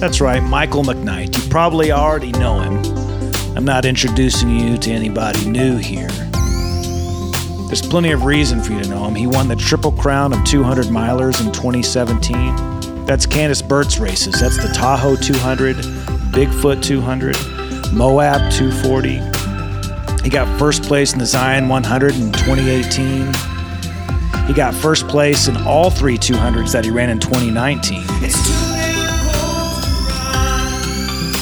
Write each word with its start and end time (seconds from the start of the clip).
That's 0.00 0.22
right, 0.22 0.42
Michael 0.42 0.82
McKnight. 0.82 1.36
You 1.36 1.50
probably 1.50 1.92
already 1.92 2.32
know 2.32 2.60
him. 2.60 2.78
I'm 3.54 3.64
not 3.66 3.84
introducing 3.84 4.48
you 4.58 4.78
to 4.78 4.90
anybody 4.90 5.44
new 5.44 5.76
here. 5.76 6.08
There's 7.66 7.82
plenty 7.82 8.12
of 8.12 8.24
reason 8.24 8.62
for 8.62 8.72
you 8.72 8.82
to 8.82 8.88
know 8.88 9.04
him. 9.04 9.14
He 9.14 9.26
won 9.26 9.48
the 9.48 9.56
Triple 9.56 9.92
Crown 9.92 10.32
of 10.32 10.42
200 10.44 10.86
milers 10.86 11.44
in 11.44 11.52
2017. 11.52 13.04
That's 13.04 13.26
Candice 13.26 13.66
Burt's 13.66 13.98
races. 13.98 14.40
That's 14.40 14.56
the 14.56 14.72
Tahoe 14.72 15.16
200, 15.16 15.76
Bigfoot 16.32 16.82
200, 16.82 17.36
Moab 17.92 18.50
240. 18.50 19.20
He 20.24 20.30
got 20.30 20.58
first 20.58 20.84
place 20.84 21.12
in 21.12 21.18
the 21.18 21.26
Zion 21.26 21.68
100 21.68 22.14
in 22.14 22.32
2018. 22.32 23.51
He 24.46 24.52
got 24.52 24.74
first 24.74 25.08
place 25.08 25.48
in 25.48 25.56
all 25.58 25.90
three 25.90 26.18
200s 26.18 26.72
that 26.72 26.84
he 26.84 26.90
ran 26.90 27.10
in 27.10 27.18
2019. 27.18 28.02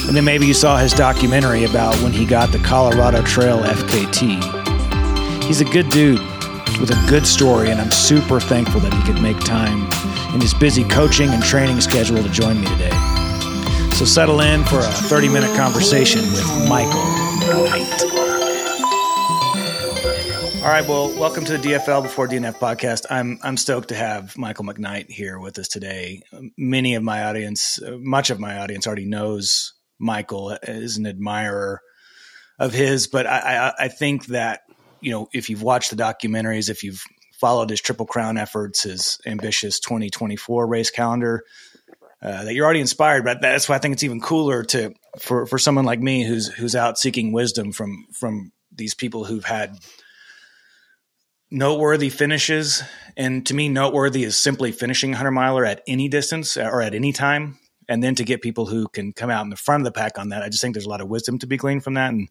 And 0.07 0.17
then 0.17 0.25
maybe 0.25 0.45
you 0.45 0.55
saw 0.55 0.77
his 0.77 0.93
documentary 0.93 1.65
about 1.65 1.95
when 2.03 2.13
he 2.13 2.27
got 2.27 2.51
the 2.51 2.59
Colorado 2.59 3.23
Trail 3.23 3.61
FKT. 3.61 5.45
He's 5.45 5.61
a 5.61 5.65
good 5.65 5.89
dude 5.91 6.19
with 6.81 6.91
a 6.91 7.07
good 7.09 7.27
story, 7.27 7.71
and 7.71 7.81
I'm 7.81 7.93
super 7.93 8.41
thankful 8.41 8.81
that 8.81 8.93
he 8.93 9.03
could 9.05 9.23
make 9.23 9.39
time 9.41 9.89
in 10.35 10.41
his 10.41 10.53
busy 10.55 10.83
coaching 10.83 11.30
and 11.30 11.43
training 11.43 11.80
schedule 11.80 12.23
to 12.23 12.29
join 12.29 12.61
me 12.61 12.67
today. 12.67 12.91
So 13.93 14.05
settle 14.05 14.41
in 14.41 14.65
for 14.65 14.80
a 14.80 14.83
30 14.83 15.29
minute 15.29 15.55
conversation 15.57 16.23
with 16.23 16.69
Michael 16.69 17.01
McKnight. 17.41 18.10
All 20.61 20.67
right, 20.67 20.87
well, 20.87 21.09
welcome 21.19 21.47
to 21.47 21.57
the 21.57 21.69
DFL 21.71 22.03
Before 22.03 22.29
DNF 22.29 22.59
podcast. 22.59 23.07
I'm 23.09 23.39
I'm 23.43 23.57
stoked 23.57 23.89
to 23.89 23.95
have 23.95 24.37
Michael 24.37 24.67
McKnight 24.67 25.09
here 25.09 25.39
with 25.39 25.59
us 25.59 25.69
today. 25.69 26.21
Many 26.59 26.97
of 26.97 27.02
my 27.02 27.25
audience, 27.25 27.79
much 27.83 28.29
of 28.29 28.39
my 28.39 28.59
audience, 28.59 28.87
already 28.87 29.07
knows 29.07 29.73
Michael 29.99 30.51
is 30.63 30.99
an 30.99 31.07
admirer 31.07 31.80
of 32.59 32.75
his, 32.75 33.07
but 33.07 33.27
I, 33.27 33.39
I, 33.39 33.85
I 33.85 33.89
think 33.89 34.27
that 34.27 34.61
you 35.01 35.13
know 35.13 35.29
if 35.33 35.49
you've 35.49 35.63
watched 35.63 35.91
the 35.91 35.97
documentaries, 35.97 36.69
if 36.69 36.85
you've 36.85 37.02
followed 37.41 37.71
his 37.71 37.80
Triple 37.80 38.05
Crown 38.05 38.37
efforts, 38.37 38.83
his 38.83 39.19
ambitious 39.24 39.80
2024 39.80 40.67
race 40.67 40.91
calendar, 40.91 41.43
uh, 42.21 42.45
that 42.45 42.52
you're 42.52 42.67
already 42.67 42.80
inspired. 42.80 43.24
But 43.24 43.41
that's 43.41 43.67
why 43.67 43.77
I 43.77 43.79
think 43.79 43.95
it's 43.95 44.05
even 44.05 44.21
cooler 44.21 44.63
to 44.65 44.93
for 45.21 45.47
for 45.47 45.59
someone 45.59 45.87
like 45.87 46.01
me 46.01 46.23
who's 46.23 46.49
who's 46.49 46.77
out 46.77 46.99
seeking 46.99 47.33
wisdom 47.33 47.73
from 47.73 48.05
from 48.13 48.52
these 48.71 48.95
people 48.95 49.24
who've 49.24 49.45
had 49.45 49.79
noteworthy 51.51 52.10
finishes. 52.10 52.82
And 53.16 53.45
to 53.46 53.54
me, 53.54 53.68
noteworthy 53.68 54.24
is 54.24 54.38
simply 54.38 54.73
finishing 54.73 55.10
a 55.10 55.15
100 55.15 55.30
miler 55.32 55.65
at 55.65 55.82
any 55.87 56.09
distance 56.09 56.56
or 56.56 56.80
at 56.82 56.95
any 56.95 57.12
time 57.12 57.59
and 57.90 58.02
then 58.02 58.15
to 58.15 58.24
get 58.24 58.40
people 58.40 58.66
who 58.66 58.87
can 58.88 59.12
come 59.12 59.29
out 59.29 59.43
in 59.43 59.51
the 59.51 59.56
front 59.56 59.80
of 59.80 59.84
the 59.84 59.93
pack 59.93 60.16
on 60.16 60.28
that. 60.28 60.43
I 60.43 60.48
just 60.48 60.62
think 60.62 60.74
there's 60.74 60.87
a 60.87 60.88
lot 60.88 61.01
of 61.01 61.09
wisdom 61.09 61.40
to 61.40 61.46
be 61.46 61.56
gleaned 61.56 61.82
from 61.82 61.95
that, 61.95 62.12
and 62.12 62.28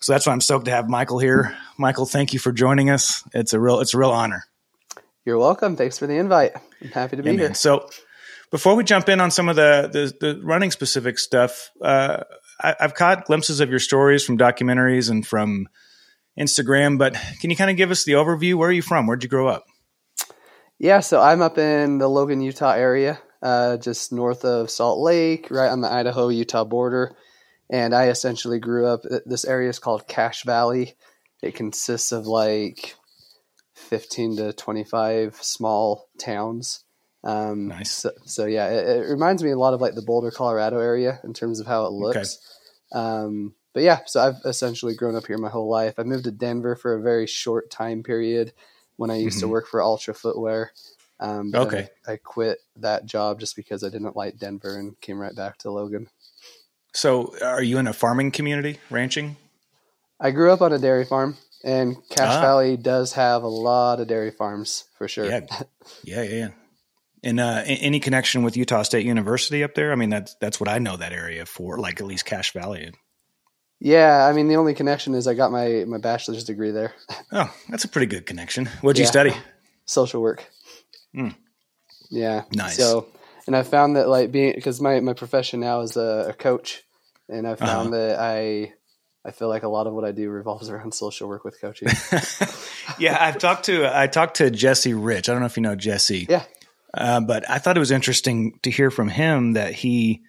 so 0.00 0.12
that's 0.12 0.26
why 0.26 0.32
I'm 0.32 0.40
stoked 0.40 0.66
to 0.66 0.72
have 0.72 0.90
Michael 0.90 1.20
here. 1.20 1.56
Michael, 1.78 2.04
thank 2.04 2.32
you 2.32 2.40
for 2.40 2.52
joining 2.52 2.90
us. 2.90 3.22
It's 3.32 3.52
a 3.52 3.60
real 3.60 3.78
it's 3.80 3.94
a 3.94 3.98
real 3.98 4.10
honor. 4.10 4.44
You're 5.24 5.38
welcome. 5.38 5.76
Thanks 5.76 5.98
for 5.98 6.06
the 6.06 6.16
invite. 6.16 6.52
I'm 6.82 6.88
happy 6.88 7.16
to 7.16 7.22
be 7.22 7.30
yeah, 7.30 7.36
here. 7.36 7.54
So 7.54 7.88
before 8.50 8.74
we 8.74 8.82
jump 8.82 9.08
in 9.08 9.20
on 9.20 9.30
some 9.30 9.48
of 9.48 9.56
the 9.56 9.88
the, 10.20 10.34
the 10.34 10.40
running 10.42 10.72
specific 10.72 11.18
stuff, 11.20 11.70
uh, 11.80 12.24
I, 12.60 12.74
I've 12.80 12.94
caught 12.94 13.26
glimpses 13.26 13.60
of 13.60 13.70
your 13.70 13.78
stories 13.78 14.24
from 14.24 14.36
documentaries 14.36 15.10
and 15.10 15.24
from 15.24 15.68
Instagram, 16.38 16.98
but 16.98 17.14
can 17.40 17.50
you 17.50 17.56
kind 17.56 17.70
of 17.70 17.76
give 17.76 17.90
us 17.90 18.04
the 18.04 18.12
overview? 18.12 18.54
Where 18.54 18.68
are 18.68 18.72
you 18.72 18.82
from? 18.82 19.06
Where'd 19.06 19.22
you 19.22 19.28
grow 19.28 19.48
up? 19.48 19.64
Yeah, 20.78 21.00
so 21.00 21.20
I'm 21.20 21.42
up 21.42 21.58
in 21.58 21.98
the 21.98 22.08
Logan, 22.08 22.40
Utah 22.40 22.72
area 22.72 23.20
uh, 23.42 23.76
just 23.76 24.12
north 24.12 24.44
of 24.44 24.70
Salt 24.70 24.98
Lake, 24.98 25.50
right 25.50 25.70
on 25.70 25.80
the 25.80 25.90
Idaho 25.90 26.28
Utah 26.28 26.64
border. 26.64 27.16
And 27.70 27.94
I 27.94 28.08
essentially 28.08 28.58
grew 28.58 28.86
up. 28.86 29.02
This 29.26 29.44
area 29.44 29.68
is 29.68 29.78
called 29.78 30.08
Cache 30.08 30.44
Valley. 30.44 30.94
It 31.42 31.54
consists 31.54 32.12
of 32.12 32.26
like 32.26 32.94
15 33.74 34.36
to 34.38 34.52
25 34.54 35.36
small 35.36 36.08
towns. 36.18 36.84
Um, 37.22 37.68
nice. 37.68 37.90
So, 37.90 38.10
so 38.24 38.46
yeah, 38.46 38.68
it, 38.68 38.88
it, 38.88 39.10
reminds 39.10 39.42
me 39.42 39.50
a 39.50 39.58
lot 39.58 39.74
of 39.74 39.80
like 39.80 39.94
the 39.94 40.02
Boulder, 40.02 40.30
Colorado 40.30 40.78
area 40.78 41.20
in 41.24 41.34
terms 41.34 41.60
of 41.60 41.66
how 41.66 41.84
it 41.86 41.92
looks. 41.92 42.38
Okay. 42.94 43.04
Um, 43.04 43.54
but 43.74 43.82
yeah, 43.82 44.00
so 44.06 44.20
I've 44.20 44.40
essentially 44.44 44.94
grown 44.94 45.14
up 45.14 45.26
here 45.26 45.38
my 45.38 45.50
whole 45.50 45.68
life. 45.68 45.94
I 45.98 46.02
moved 46.02 46.24
to 46.24 46.30
Denver 46.30 46.76
for 46.76 46.94
a 46.94 47.02
very 47.02 47.26
short 47.26 47.70
time 47.70 48.02
period 48.02 48.52
when 48.96 49.10
I 49.10 49.16
used 49.16 49.38
mm-hmm. 49.38 49.46
to 49.46 49.52
work 49.52 49.68
for 49.68 49.80
Altra 49.80 50.14
Footwear. 50.14 50.72
Um, 51.20 51.52
okay. 51.54 51.88
I, 52.06 52.12
I, 52.12 52.16
quit 52.16 52.58
that 52.76 53.04
job 53.04 53.40
just 53.40 53.56
because 53.56 53.82
I 53.82 53.88
didn't 53.88 54.14
like 54.14 54.38
Denver 54.38 54.76
and 54.76 55.00
came 55.00 55.18
right 55.18 55.34
back 55.34 55.58
to 55.58 55.70
Logan. 55.70 56.08
So, 56.94 57.34
are 57.42 57.62
you 57.62 57.78
in 57.78 57.88
a 57.88 57.92
farming 57.92 58.30
community, 58.30 58.78
ranching? 58.88 59.36
I 60.20 60.30
grew 60.30 60.52
up 60.52 60.62
on 60.62 60.72
a 60.72 60.78
dairy 60.78 61.04
farm, 61.04 61.36
and 61.64 61.96
Cache 62.08 62.36
ah. 62.36 62.40
Valley 62.40 62.76
does 62.76 63.12
have 63.14 63.42
a 63.42 63.48
lot 63.48 64.00
of 64.00 64.06
dairy 64.06 64.30
farms 64.30 64.84
for 64.96 65.08
sure. 65.08 65.26
Yeah, 65.26 65.40
yeah, 66.04 66.22
yeah. 66.22 66.48
And 67.24 67.40
uh, 67.40 67.62
any 67.66 67.98
connection 67.98 68.44
with 68.44 68.56
Utah 68.56 68.82
State 68.82 69.04
University 69.04 69.64
up 69.64 69.74
there? 69.74 69.90
I 69.90 69.96
mean, 69.96 70.10
that's 70.10 70.36
that's 70.40 70.60
what 70.60 70.68
I 70.68 70.78
know 70.78 70.96
that 70.96 71.12
area 71.12 71.46
for, 71.46 71.78
like 71.78 72.00
at 72.00 72.06
least 72.06 72.26
Cache 72.26 72.52
Valley. 72.52 72.92
Yeah, 73.80 74.26
I 74.26 74.32
mean, 74.32 74.48
the 74.48 74.56
only 74.56 74.74
connection 74.74 75.14
is 75.14 75.26
I 75.26 75.34
got 75.34 75.52
my 75.52 75.84
my 75.86 75.98
bachelor's 75.98 76.44
degree 76.44 76.70
there. 76.70 76.94
Oh, 77.30 77.54
that's 77.68 77.84
a 77.84 77.88
pretty 77.88 78.06
good 78.06 78.24
connection. 78.24 78.66
What'd 78.80 78.98
you 78.98 79.04
study? 79.04 79.34
Social 79.84 80.22
work. 80.22 80.48
Mm. 81.14 81.34
Yeah. 82.10 82.44
Nice. 82.54 82.78
So, 82.78 83.08
and 83.46 83.54
I 83.54 83.62
found 83.62 83.96
that 83.96 84.08
like 84.08 84.32
being 84.32 84.54
because 84.54 84.80
my 84.80 85.00
my 85.00 85.12
profession 85.12 85.60
now 85.60 85.80
is 85.80 85.96
a, 85.98 86.28
a 86.30 86.32
coach, 86.32 86.84
and 87.28 87.46
I 87.46 87.54
found 87.54 87.88
uh-huh. 87.88 87.96
that 87.96 88.18
I 88.18 88.72
I 89.26 89.30
feel 89.30 89.48
like 89.48 89.62
a 89.62 89.68
lot 89.68 89.86
of 89.86 89.92
what 89.92 90.06
I 90.06 90.12
do 90.12 90.30
revolves 90.30 90.70
around 90.70 90.94
social 90.94 91.28
work 91.28 91.44
with 91.44 91.60
coaching. 91.60 91.88
yeah, 92.98 93.18
I've 93.20 93.36
talked 93.36 93.66
to 93.66 93.86
I 93.86 94.06
talked 94.06 94.38
to 94.38 94.50
Jesse 94.50 94.94
Rich. 94.94 95.28
I 95.28 95.32
don't 95.32 95.40
know 95.40 95.46
if 95.46 95.56
you 95.56 95.62
know 95.62 95.76
Jesse. 95.76 96.26
Yeah. 96.28 96.44
Uh, 96.94 97.20
but 97.20 97.48
I 97.48 97.58
thought 97.58 97.76
it 97.76 97.80
was 97.80 97.90
interesting 97.90 98.58
to 98.62 98.70
hear 98.70 98.90
from 98.90 99.08
him 99.08 99.52
that 99.52 99.74
he, 99.74 100.22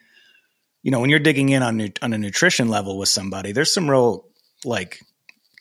you 0.81 0.91
know, 0.91 0.99
when 0.99 1.09
you're 1.09 1.19
digging 1.19 1.49
in 1.49 1.63
on 1.63 1.93
on 2.01 2.13
a 2.13 2.17
nutrition 2.17 2.69
level 2.69 2.97
with 2.97 3.09
somebody, 3.09 3.51
there's 3.51 3.73
some 3.73 3.89
real 3.89 4.25
like 4.65 4.99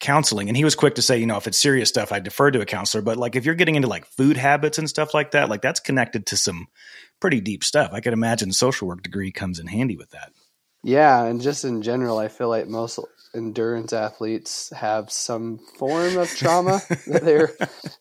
counseling. 0.01 0.49
And 0.49 0.57
he 0.57 0.65
was 0.65 0.75
quick 0.75 0.95
to 0.97 1.03
say 1.03 1.19
you 1.19 1.27
know 1.27 1.37
if 1.37 1.47
it's 1.47 1.59
serious 1.59 1.89
stuff 1.89 2.13
i 2.13 2.21
defer 2.21 2.51
to 2.51 2.61
a 2.61 2.67
counselor. 2.67 3.03
But 3.03 3.17
like 3.17 3.37
if 3.37 3.45
you're 3.45 3.55
getting 3.55 3.75
into 3.75 3.89
like 3.89 4.07
food 4.07 4.37
habits 4.37 4.79
and 4.79 4.89
stuff 4.89 5.15
like 5.15 5.33
that 5.33 5.49
like 5.49 5.63
that's 5.63 5.81
connected 5.81 6.27
to 6.27 6.37
some 6.37 6.69
pretty 7.21 7.41
deep 7.41 7.65
stuff. 7.65 7.91
I 7.93 8.01
could 8.01 8.13
imagine 8.13 8.53
social 8.53 8.89
work 8.89 9.03
degree 9.03 9.33
comes 9.33 9.59
in 9.59 9.67
handy 9.67 9.97
with 9.97 10.11
that. 10.11 10.33
Yeah 10.85 11.25
and 11.25 11.41
just 11.41 11.65
in 11.65 11.83
general 11.83 12.19
i 12.19 12.29
feel 12.29 12.49
like 12.49 12.69
most 12.69 13.01
endurance 13.35 13.93
athletes 13.93 14.73
have 14.75 15.11
some 15.11 15.59
form 15.79 16.17
of 16.17 16.29
trauma 16.31 16.81
that 17.07 17.23
they're 17.25 17.51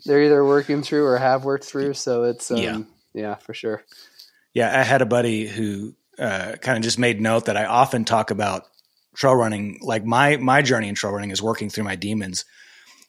they're 0.06 0.22
either 0.22 0.46
working 0.46 0.84
through 0.84 1.06
or 1.06 1.18
have 1.18 1.46
worked 1.46 1.66
through. 1.66 1.96
So 1.96 2.24
it's 2.26 2.52
um, 2.52 2.58
yeah 2.58 2.80
yeah 3.14 3.36
for 3.36 3.56
sure. 3.56 3.84
Yeah 4.54 4.80
i 4.80 4.84
had 4.84 5.02
a 5.02 5.08
buddy 5.08 5.48
who 5.48 5.96
uh, 6.20 6.54
kind 6.62 6.78
of 6.78 6.84
just 6.84 7.00
made 7.00 7.22
note 7.22 7.46
that 7.46 7.58
i 7.58 7.66
often 7.66 8.06
talk 8.06 8.32
about 8.32 8.66
trail 9.18 9.36
running, 9.36 9.80
like 9.82 10.06
my 10.06 10.38
my 10.38 10.62
journey 10.62 10.88
in 10.88 10.96
trail 10.96 11.12
running 11.12 11.32
is 11.32 11.42
working 11.42 11.70
through 11.70 11.84
my 11.84 11.96
demons. 11.96 12.46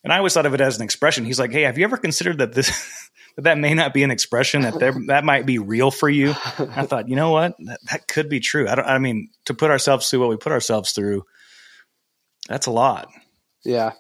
And 0.03 0.13
I 0.13 0.19
always 0.19 0.33
thought 0.33 0.47
of 0.47 0.55
it 0.55 0.61
as 0.61 0.77
an 0.77 0.83
expression. 0.83 1.25
He's 1.25 1.39
like, 1.39 1.53
"Hey, 1.53 1.63
have 1.63 1.79
you 1.79 1.85
ever 1.85 1.97
considered 1.97 2.39
that 2.39 2.55
this 2.55 2.71
that 3.37 3.43
that 3.45 3.59
may 3.59 3.75
not 3.75 3.95
be 3.95 4.03
an 4.03 4.11
expression 4.11 4.63
that 4.63 4.79
there, 4.79 4.95
that 5.07 5.25
might 5.25 5.47
be 5.47 5.59
real 5.59 5.91
for 5.91 6.09
you?" 6.09 6.31
I 6.31 6.87
thought, 6.87 7.09
you 7.09 7.17
know 7.17 7.31
what, 7.31 7.55
that, 7.59 7.81
that 7.91 8.09
could 8.09 8.29
be 8.29 8.41
true. 8.41 8.69
I 8.69 8.75
don't. 8.75 8.87
I 8.87 8.99
mean, 8.99 9.31
to 9.45 9.55
put 9.55 9.71
ourselves 9.71 10.09
through 10.09 10.21
what 10.21 10.31
we 10.31 10.37
put 10.37 10.53
ourselves 10.53 10.93
through, 10.93 11.25
that's 12.49 12.67
a 12.67 12.73
lot. 12.73 13.09
Yeah, 13.65 13.93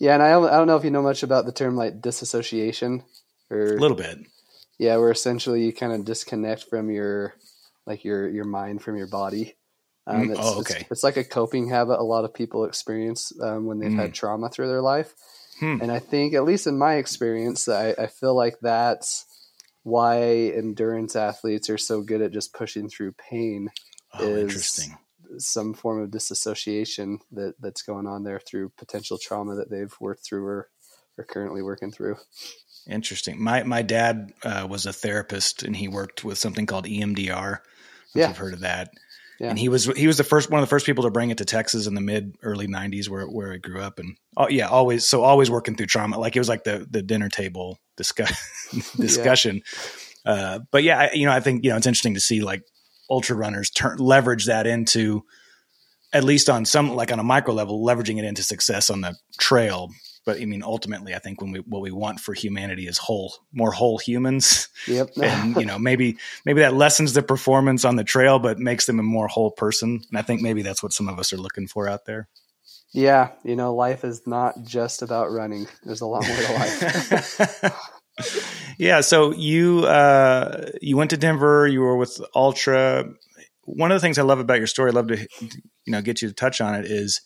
yeah, 0.00 0.14
and 0.14 0.22
I 0.22 0.30
don't, 0.30 0.48
I 0.48 0.56
don't 0.56 0.66
know 0.66 0.76
if 0.76 0.84
you 0.84 0.90
know 0.90 1.02
much 1.02 1.22
about 1.22 1.46
the 1.46 1.52
term 1.52 1.76
like 1.76 2.00
disassociation 2.00 3.04
or 3.48 3.76
a 3.76 3.80
little 3.80 3.96
bit. 3.96 4.18
Yeah, 4.78 4.96
where 4.96 5.12
essentially 5.12 5.64
you 5.64 5.72
kind 5.72 5.92
of 5.92 6.04
disconnect 6.04 6.64
from 6.64 6.90
your 6.90 7.34
like 7.86 8.04
your 8.04 8.28
your 8.28 8.44
mind 8.44 8.82
from 8.82 8.96
your 8.96 9.08
body. 9.08 9.54
Um, 10.06 10.28
mm, 10.28 10.30
it's, 10.32 10.40
oh, 10.42 10.60
okay. 10.60 10.80
It's, 10.80 10.90
it's, 10.90 11.04
like 11.04 11.16
a 11.16 11.24
coping 11.24 11.68
habit 11.70 11.98
a 11.98 12.04
lot 12.04 12.24
of 12.24 12.34
people 12.34 12.66
experience 12.66 13.32
um, 13.40 13.64
when 13.64 13.78
they've 13.78 13.90
mm. 13.90 13.98
had 13.98 14.12
trauma 14.12 14.50
through 14.50 14.68
their 14.68 14.82
life. 14.82 15.14
Hmm. 15.60 15.78
And 15.80 15.90
I 15.90 15.98
think, 15.98 16.34
at 16.34 16.44
least 16.44 16.66
in 16.66 16.76
my 16.76 16.96
experience, 16.96 17.68
I, 17.68 17.94
I 17.98 18.06
feel 18.08 18.34
like 18.34 18.58
that's 18.60 19.24
why 19.82 20.20
endurance 20.54 21.14
athletes 21.14 21.70
are 21.70 21.78
so 21.78 22.02
good 22.02 22.20
at 22.20 22.32
just 22.32 22.52
pushing 22.52 22.88
through 22.88 23.12
pain. 23.12 23.70
Oh, 24.12 24.24
is 24.24 24.42
interesting. 24.42 24.98
Some 25.38 25.74
form 25.74 26.02
of 26.02 26.10
disassociation 26.10 27.20
that, 27.32 27.54
that's 27.60 27.82
going 27.82 28.06
on 28.06 28.24
there 28.24 28.40
through 28.40 28.72
potential 28.76 29.16
trauma 29.16 29.54
that 29.56 29.70
they've 29.70 29.94
worked 30.00 30.24
through 30.26 30.44
or 30.44 30.68
are 31.18 31.24
currently 31.24 31.62
working 31.62 31.92
through. 31.92 32.16
Interesting. 32.88 33.42
My 33.42 33.62
my 33.62 33.82
dad 33.82 34.32
uh, 34.42 34.66
was 34.68 34.84
a 34.84 34.92
therapist, 34.92 35.62
and 35.62 35.74
he 35.74 35.88
worked 35.88 36.24
with 36.24 36.38
something 36.38 36.66
called 36.66 36.84
EMDR. 36.84 37.60
If 38.14 38.20
yeah. 38.20 38.28
you've 38.28 38.36
heard 38.36 38.54
of 38.54 38.60
that, 38.60 38.90
Yeah. 39.40 39.48
And 39.50 39.58
he 39.58 39.68
was 39.68 39.86
he 39.86 40.06
was 40.06 40.16
the 40.16 40.24
first 40.24 40.50
one 40.50 40.60
of 40.60 40.62
the 40.62 40.70
first 40.70 40.86
people 40.86 41.04
to 41.04 41.10
bring 41.10 41.30
it 41.30 41.38
to 41.38 41.44
Texas 41.44 41.86
in 41.86 41.94
the 41.94 42.00
mid 42.00 42.36
early 42.42 42.68
'90s, 42.68 43.08
where 43.08 43.26
where 43.26 43.52
I 43.52 43.56
grew 43.56 43.80
up, 43.80 43.98
and 43.98 44.16
oh 44.36 44.48
yeah, 44.48 44.68
always 44.68 45.06
so 45.06 45.22
always 45.22 45.50
working 45.50 45.76
through 45.76 45.86
trauma. 45.86 46.18
Like 46.18 46.36
it 46.36 46.40
was 46.40 46.48
like 46.48 46.64
the 46.64 46.86
the 46.88 47.02
dinner 47.02 47.28
table 47.28 47.78
discuss, 47.96 48.32
discussion. 48.96 49.62
Yeah. 50.24 50.32
Uh, 50.32 50.58
but 50.70 50.84
yeah, 50.84 51.00
I, 51.00 51.10
you 51.12 51.26
know, 51.26 51.32
I 51.32 51.40
think 51.40 51.64
you 51.64 51.70
know 51.70 51.76
it's 51.76 51.86
interesting 51.86 52.14
to 52.14 52.20
see 52.20 52.40
like 52.40 52.62
ultra 53.10 53.36
runners 53.36 53.70
turn 53.70 53.98
leverage 53.98 54.46
that 54.46 54.66
into 54.66 55.24
at 56.12 56.22
least 56.22 56.48
on 56.48 56.64
some 56.64 56.94
like 56.94 57.12
on 57.12 57.18
a 57.18 57.24
micro 57.24 57.52
level, 57.52 57.84
leveraging 57.84 58.18
it 58.18 58.24
into 58.24 58.42
success 58.44 58.88
on 58.88 59.00
the 59.00 59.16
trail 59.38 59.90
but 60.24 60.40
I 60.40 60.44
mean, 60.46 60.62
ultimately, 60.62 61.14
I 61.14 61.18
think 61.18 61.40
when 61.40 61.52
we 61.52 61.60
what 61.60 61.82
we 61.82 61.90
want 61.90 62.20
for 62.20 62.32
humanity 62.34 62.86
is 62.86 62.98
whole, 62.98 63.34
more 63.52 63.72
whole 63.72 63.98
humans. 63.98 64.68
Yep. 64.88 65.10
and 65.22 65.56
you 65.56 65.66
know, 65.66 65.78
maybe 65.78 66.16
maybe 66.44 66.62
that 66.62 66.74
lessens 66.74 67.12
the 67.12 67.22
performance 67.22 67.84
on 67.84 67.96
the 67.96 68.04
trail, 68.04 68.38
but 68.38 68.58
makes 68.58 68.86
them 68.86 68.98
a 68.98 69.02
more 69.02 69.28
whole 69.28 69.50
person. 69.50 70.02
And 70.08 70.18
I 70.18 70.22
think 70.22 70.40
maybe 70.40 70.62
that's 70.62 70.82
what 70.82 70.92
some 70.92 71.08
of 71.08 71.18
us 71.18 71.32
are 71.32 71.36
looking 71.38 71.66
for 71.66 71.88
out 71.88 72.06
there. 72.06 72.28
Yeah, 72.92 73.32
you 73.42 73.56
know, 73.56 73.74
life 73.74 74.04
is 74.04 74.26
not 74.26 74.62
just 74.62 75.02
about 75.02 75.30
running. 75.30 75.66
There's 75.82 76.00
a 76.00 76.06
lot 76.06 76.26
more 76.26 76.36
to 76.36 76.52
life. 76.52 77.70
yeah. 78.78 79.00
So 79.00 79.32
you 79.32 79.80
uh, 79.80 80.70
you 80.80 80.96
went 80.96 81.10
to 81.10 81.16
Denver. 81.16 81.66
You 81.66 81.80
were 81.80 81.96
with 81.96 82.20
Altra. 82.34 83.10
One 83.64 83.90
of 83.90 83.96
the 83.96 84.00
things 84.00 84.18
I 84.18 84.22
love 84.22 84.38
about 84.38 84.58
your 84.58 84.66
story, 84.66 84.90
I 84.90 84.94
love 84.94 85.08
to 85.08 85.18
you 85.40 85.50
know 85.88 86.02
get 86.02 86.22
you 86.22 86.28
to 86.28 86.34
touch 86.34 86.60
on 86.60 86.74
it, 86.76 86.86
is 86.86 87.20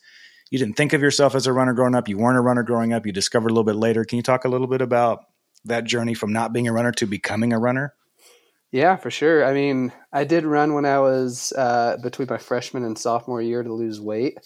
you 0.50 0.58
didn't 0.58 0.76
think 0.76 0.92
of 0.92 1.02
yourself 1.02 1.34
as 1.34 1.46
a 1.46 1.52
runner 1.52 1.74
growing 1.74 1.94
up. 1.94 2.08
You 2.08 2.18
weren't 2.18 2.38
a 2.38 2.42
runner 2.42 2.62
growing 2.62 2.92
up. 2.92 3.06
You 3.06 3.12
discovered 3.12 3.50
a 3.50 3.54
little 3.54 3.64
bit 3.64 3.76
later. 3.76 4.04
Can 4.04 4.16
you 4.16 4.22
talk 4.22 4.44
a 4.44 4.48
little 4.48 4.66
bit 4.66 4.80
about 4.80 5.24
that 5.64 5.84
journey 5.84 6.14
from 6.14 6.32
not 6.32 6.52
being 6.52 6.68
a 6.68 6.72
runner 6.72 6.92
to 6.92 7.06
becoming 7.06 7.52
a 7.52 7.58
runner? 7.58 7.94
Yeah, 8.70 8.96
for 8.96 9.10
sure. 9.10 9.44
I 9.44 9.54
mean, 9.54 9.92
I 10.12 10.24
did 10.24 10.44
run 10.44 10.74
when 10.74 10.84
I 10.84 10.98
was 11.00 11.52
uh, 11.56 11.96
between 12.02 12.28
my 12.28 12.38
freshman 12.38 12.84
and 12.84 12.98
sophomore 12.98 13.40
year 13.40 13.62
to 13.62 13.72
lose 13.72 14.00
weight. 14.00 14.38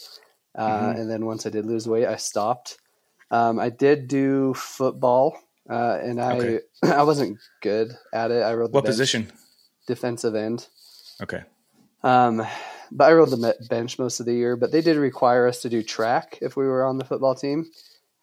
Uh, 0.57 0.69
mm-hmm. 0.69 1.01
And 1.01 1.11
then 1.11 1.27
once 1.27 1.47
I 1.47 1.51
did 1.51 1.67
lose 1.67 1.89
weight, 1.89 2.07
I 2.07 2.17
stopped. 2.17 2.79
Um, 3.31 3.59
I 3.59 3.71
did 3.71 4.09
do 4.09 4.55
football, 4.55 5.37
uh, 5.69 5.99
and 6.03 6.21
I 6.21 6.37
okay. 6.37 6.61
I 6.85 7.03
wasn't 7.03 7.39
good 7.63 7.97
at 8.13 8.31
it. 8.31 8.43
I 8.43 8.55
rode 8.55 8.73
what 8.73 8.85
position? 8.85 9.33
Defensive 9.87 10.35
end. 10.35 10.69
Okay. 11.23 11.43
Um, 12.05 12.47
but 12.95 13.09
I 13.09 13.13
rode 13.15 13.31
the 13.31 13.55
bench 13.69 13.99
most 13.99 14.21
of 14.21 14.27
the 14.27 14.35
year. 14.35 14.57
But 14.57 14.73
they 14.73 14.81
did 14.81 14.97
require 14.97 15.47
us 15.47 15.63
to 15.63 15.69
do 15.69 15.83
track 15.83 16.39
if 16.43 16.57
we 16.57 16.65
were 16.65 16.85
on 16.85 16.99
the 16.99 17.05
football 17.05 17.35
team, 17.35 17.67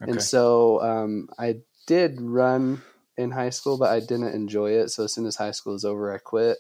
okay. 0.01 0.11
and 0.11 0.21
so 0.21 0.81
um, 0.81 1.29
I 1.37 1.57
did 1.87 2.21
run 2.21 2.81
in 3.17 3.31
high 3.31 3.49
school, 3.49 3.77
but 3.77 3.91
I 3.91 3.99
didn't 3.99 4.33
enjoy 4.33 4.71
it. 4.71 4.89
So 4.89 5.03
as 5.03 5.13
soon 5.13 5.25
as 5.25 5.35
high 5.35 5.51
school 5.51 5.73
was 5.73 5.83
over, 5.83 6.13
I 6.13 6.19
quit. 6.19 6.57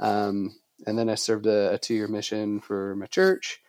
Um, 0.00 0.54
and 0.86 0.98
then 0.98 1.08
I 1.08 1.14
served 1.14 1.46
a, 1.46 1.74
a 1.74 1.78
two 1.78 1.94
year 1.94 2.08
mission 2.08 2.60
for 2.60 2.94
my 2.96 3.06
church. 3.06 3.60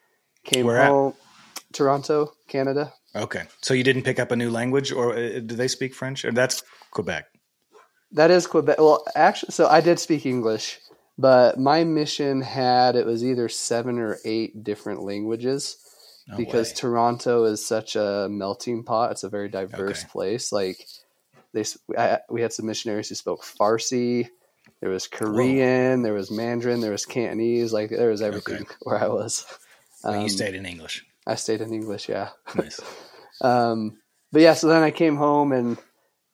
Came 0.44 0.65
Where 0.65 0.83
home, 0.83 1.13
at? 1.13 1.74
Toronto, 1.74 2.33
Canada. 2.48 2.94
Okay, 3.15 3.44
so 3.62 3.74
you 3.74 3.83
didn't 3.83 4.04
pick 4.04 4.19
up 4.19 4.31
a 4.31 4.36
new 4.36 4.51
language, 4.51 4.92
or 4.92 5.15
uh, 5.15 5.39
do 5.39 5.56
they 5.56 5.68
speak 5.68 5.95
French? 5.95 6.25
Or 6.25 6.31
that's 6.31 6.63
Quebec. 6.92 7.25
That 8.12 8.31
is 8.31 8.48
Quebec. 8.48 8.77
Well, 8.80 9.04
actually, 9.15 9.51
so 9.51 9.68
I 9.68 9.81
did 9.81 10.00
speak 10.00 10.25
English. 10.25 10.80
But 11.19 11.60
my 11.60 11.83
mission 11.83 12.42
had 12.42 12.95
it 12.95 13.06
was 13.06 13.25
either 13.25 13.50
seven 13.50 14.00
or 14.00 14.19
eight 14.24 14.63
different 14.63 15.04
languages 15.04 15.75
no 16.30 16.38
because 16.38 16.69
way. 16.69 16.75
Toronto 16.75 17.44
is 17.44 17.66
such 17.66 17.98
a 17.98 18.30
melting 18.31 18.86
pot. 18.86 19.12
It's 19.12 19.25
a 19.25 19.30
very 19.30 19.50
diverse 19.50 20.04
okay. 20.04 20.10
place. 20.10 20.54
Like 20.54 20.88
they, 21.54 21.66
I, 21.98 22.19
we 22.30 22.42
had 22.42 22.54
some 22.54 22.68
missionaries 22.68 23.10
who 23.10 23.16
spoke 23.16 23.44
Farsi. 23.44 24.30
There 24.80 24.89
was 24.89 25.07
Korean. 25.07 26.00
Whoa. 26.00 26.04
There 26.04 26.13
was 26.13 26.31
Mandarin. 26.31 26.80
There 26.80 26.94
was 26.94 27.06
Cantonese. 27.06 27.74
Like 27.74 27.89
there 27.89 28.10
was 28.10 28.22
everything 28.22 28.62
okay. 28.62 28.75
where 28.83 29.04
I 29.04 29.07
was. 29.07 29.45
Um, 30.06 30.22
you 30.22 30.30
stayed 30.30 30.56
in 30.56 30.65
English. 30.65 31.06
I 31.27 31.36
stayed 31.36 31.60
in 31.60 31.74
English. 31.74 32.07
Yeah. 32.07 32.30
Nice. 32.56 32.80
um, 33.42 33.98
but 34.31 34.42
yeah, 34.42 34.54
so 34.54 34.68
then 34.68 34.83
I 34.83 34.92
came 34.92 35.18
home 35.18 35.51
and 35.51 35.77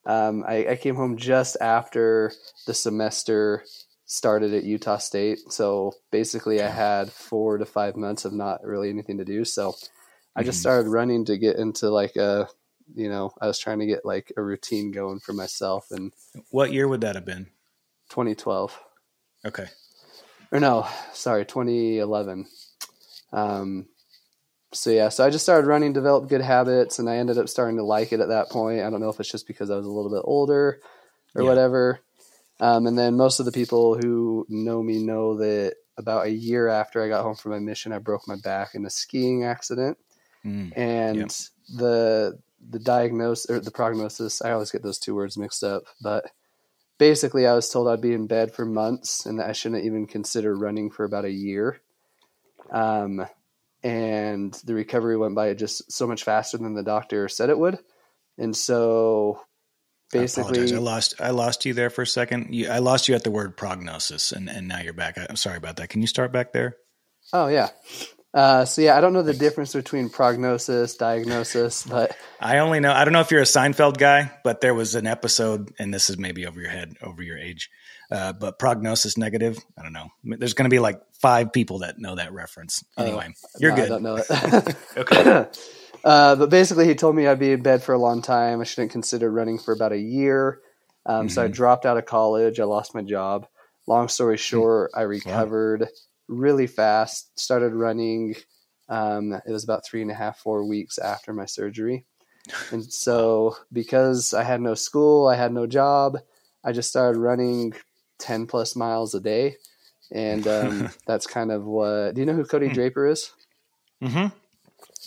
um, 0.06 0.44
I, 0.48 0.68
I, 0.68 0.76
came 0.76 0.96
home 0.96 1.18
just 1.18 1.58
after 1.60 2.32
the 2.68 2.76
semester 2.76 3.64
started 4.06 4.54
at 4.54 4.64
Utah 4.64 4.98
State. 4.98 5.40
So 5.50 5.94
basically, 6.12 6.62
I 6.62 6.70
had 6.70 7.12
four 7.12 7.58
to 7.58 7.66
five 7.66 7.96
months 7.96 8.26
of 8.26 8.34
not 8.34 8.64
really 8.64 8.90
anything 8.90 9.18
to 9.18 9.26
do. 9.26 9.46
So 9.46 9.76
I 10.36 10.44
just 10.44 10.58
mm-hmm. 10.58 10.62
started 10.62 10.90
running 10.90 11.26
to 11.26 11.38
get 11.38 11.58
into 11.58 11.90
like 11.90 12.16
a, 12.16 12.48
you 12.94 13.10
know, 13.10 13.34
I 13.42 13.48
was 13.48 13.60
trying 13.60 13.80
to 13.80 13.86
get 13.86 14.06
like 14.06 14.32
a 14.38 14.42
routine 14.42 14.92
going 14.92 15.20
for 15.20 15.34
myself. 15.34 15.88
And 15.92 16.14
what 16.52 16.72
year 16.72 16.88
would 16.88 17.02
that 17.02 17.16
have 17.16 17.26
been? 17.26 17.48
2012. 18.10 18.80
Okay. 19.46 19.68
Or 20.52 20.60
no, 20.60 20.88
sorry, 21.14 21.46
2011. 21.46 22.46
Um, 23.34 23.88
so 24.74 24.90
yeah, 24.90 25.10
so 25.10 25.26
I 25.26 25.30
just 25.30 25.46
started 25.46 25.68
running, 25.68 25.94
developed 25.94 26.30
good 26.30 26.42
habits, 26.42 27.00
and 27.00 27.10
I 27.10 27.18
ended 27.18 27.38
up 27.38 27.50
starting 27.50 27.78
to 27.78 27.84
like 27.84 28.12
it 28.12 28.20
at 28.20 28.28
that 28.28 28.50
point. 28.50 28.82
I 28.82 28.90
don't 28.90 29.00
know 29.00 29.10
if 29.10 29.20
it's 29.20 29.32
just 29.32 29.48
because 29.48 29.72
I 29.72 29.76
was 29.76 29.86
a 29.86 29.92
little 29.92 30.12
bit 30.12 30.24
older 30.24 30.80
or 31.34 31.42
yeah. 31.42 31.48
whatever. 31.48 32.02
Um, 32.60 32.88
and 32.88 32.98
then 32.98 33.18
most 33.18 33.40
of 33.40 33.46
the 33.46 33.52
people 33.52 33.96
who 33.96 34.46
know 34.50 34.82
me 34.82 35.04
know 35.04 35.38
that 35.38 35.76
about 35.98 36.26
a 36.26 36.32
year 36.32 36.68
after 36.68 37.04
I 37.04 37.10
got 37.10 37.24
home 37.24 37.36
from 37.36 37.52
my 37.52 37.60
mission, 37.60 37.92
I 37.92 38.00
broke 38.00 38.28
my 38.28 38.38
back 38.42 38.76
in 38.76 38.86
a 38.86 38.90
skiing 38.90 39.44
accident. 39.44 39.98
Mm, 40.46 40.78
and 40.78 41.18
yep. 41.18 41.32
the 41.78 42.40
the 42.70 42.80
diagnosis 42.80 43.50
or 43.50 43.60
the 43.60 43.72
prognosis, 43.72 44.42
I 44.42 44.52
always 44.52 44.72
get 44.72 44.84
those 44.84 45.00
two 45.00 45.16
words 45.16 45.38
mixed 45.38 45.64
up, 45.64 45.84
but 46.02 46.26
basically 46.98 47.46
I 47.46 47.54
was 47.54 47.70
told 47.70 47.88
I'd 47.88 48.02
be 48.02 48.14
in 48.14 48.28
bed 48.28 48.54
for 48.54 48.66
months 48.66 49.26
and 49.26 49.40
that 49.40 49.50
I 49.50 49.54
shouldn't 49.54 49.86
even 49.86 50.08
consider 50.08 50.56
running 50.56 50.90
for 50.90 51.04
about 51.04 51.26
a 51.26 51.32
year. 51.32 51.82
Um, 52.72 53.26
and 53.84 54.54
the 54.66 54.74
recovery 54.74 55.18
went 55.18 55.36
by 55.36 55.54
just 55.54 55.92
so 55.92 56.08
much 56.08 56.24
faster 56.24 56.58
than 56.58 56.74
the 56.74 56.84
doctor 56.84 57.28
said 57.30 57.50
it 57.50 57.60
would. 57.60 57.78
And 58.38 58.56
so 58.56 59.42
basically 60.12 60.60
I, 60.74 60.76
I, 60.76 60.80
lost 60.80 61.16
I 61.20 61.30
lost 61.32 61.66
you 61.66 61.74
there 61.74 61.90
for 61.90 62.04
a 62.04 62.08
second. 62.08 62.54
You, 62.54 62.70
I 62.70 62.80
lost 62.80 63.08
you 63.08 63.16
at 63.16 63.24
the 63.24 63.32
word 63.32 63.58
prognosis, 63.58 64.32
and 64.32 64.50
and 64.50 64.68
now 64.68 64.80
you're 64.80 64.94
back. 64.94 65.18
I, 65.18 65.26
am 65.30 65.36
sorry 65.36 65.58
about 65.58 65.78
that. 65.78 65.90
Can 65.90 66.02
you 66.02 66.08
start 66.08 66.32
back 66.32 66.54
there? 66.54 66.78
Oh 67.34 67.48
yeah. 67.48 67.70
Uh, 68.34 68.66
so 68.66 68.82
yeah, 68.82 68.98
I 68.98 69.02
don't 69.02 69.14
know 69.14 69.22
the 69.22 69.34
difference 69.34 69.72
between 69.72 70.10
prognosis, 70.10 70.98
diagnosis, 70.98 71.86
but 71.86 72.18
I 72.42 72.58
only 72.58 72.82
know. 72.82 72.92
I 72.92 73.06
don't 73.06 73.14
know 73.14 73.22
if 73.22 73.32
you're 73.32 73.40
a 73.40 73.46
Seinfeld 73.46 73.98
guy, 73.98 74.30
but 74.44 74.60
there 74.60 74.74
was 74.74 74.96
an 74.96 75.08
episode, 75.08 75.74
and 75.80 75.94
this 75.94 76.10
is 76.10 76.18
maybe 76.18 76.46
over 76.46 76.60
your 76.60 76.70
head, 76.70 76.96
over 77.02 77.24
your 77.24 77.38
age. 77.38 77.70
Uh, 78.12 78.34
but 78.34 78.60
prognosis 78.60 79.18
negative. 79.18 79.58
I 79.80 79.84
don't 79.84 79.94
know. 79.94 80.10
There's 80.24 80.54
going 80.54 80.70
to 80.70 80.74
be 80.74 80.80
like 80.80 81.00
five 81.22 81.54
people 81.54 81.80
that 81.80 81.98
know 81.98 82.16
that 82.16 82.34
reference. 82.34 82.84
Oh, 82.98 83.06
anyway, 83.06 83.30
oh, 83.34 83.50
you're 83.60 83.72
no, 83.72 83.76
good. 83.78 83.86
I 83.86 83.88
don't 83.88 84.04
know 84.04 84.16
it. 84.18 84.76
okay. 84.98 85.48
Uh, 86.06 86.36
but 86.36 86.52
basically, 86.52 86.86
he 86.86 86.94
told 86.94 87.16
me 87.16 87.26
I'd 87.26 87.40
be 87.40 87.52
in 87.52 87.64
bed 87.64 87.82
for 87.82 87.94
a 87.94 88.00
long 88.00 88.22
time. 88.22 88.62
I 88.62 88.64
shouldn't 88.64 88.92
consider 88.92 89.32
running 89.32 89.58
for 89.58 89.74
about 89.74 89.92
a 89.92 89.98
year. 89.98 90.62
Um, 91.08 91.22
mm-hmm. 91.22 91.30
So 91.30 91.42
I 91.42 91.46
mm-hmm. 91.46 91.54
dropped 91.54 91.86
out 91.88 91.98
of 91.98 92.06
college. 92.06 92.60
I 92.60 92.64
lost 92.66 92.94
my 92.94 93.02
job. 93.02 93.48
Long 93.88 94.08
story 94.08 94.38
short, 94.38 94.92
I 94.96 95.02
recovered 95.02 95.82
wow. 95.82 95.88
really 96.28 96.68
fast. 96.68 97.38
Started 97.40 97.74
running. 97.74 98.36
Um, 98.88 99.34
it 99.34 99.52
was 99.52 99.64
about 99.64 99.86
three 99.86 100.04
and 100.04 100.12
a 100.12 100.16
half, 100.16 100.38
four 100.38 100.64
weeks 100.64 101.00
after 101.00 101.34
my 101.34 101.46
surgery. 101.46 102.06
And 102.72 102.86
so, 102.86 103.58
because 103.74 104.34
I 104.36 104.44
had 104.44 104.62
no 104.62 104.76
school, 104.76 105.28
I 105.28 105.36
had 105.36 105.52
no 105.52 105.66
job, 105.66 106.20
I 106.64 106.72
just 106.72 106.90
started 106.90 107.20
running 107.20 107.74
10 108.20 108.46
plus 108.46 108.76
miles 108.76 109.16
a 109.16 109.20
day. 109.20 109.56
And 110.12 110.48
um, 110.48 110.90
that's 111.08 111.26
kind 111.26 111.52
of 111.52 111.66
what. 111.66 112.14
Do 112.14 112.22
you 112.22 112.28
know 112.28 112.34
who 112.34 112.46
Cody 112.46 112.68
hmm. 112.68 112.74
Draper 112.74 113.08
is? 113.08 113.32
Mm 114.04 114.12
hmm. 114.12 114.28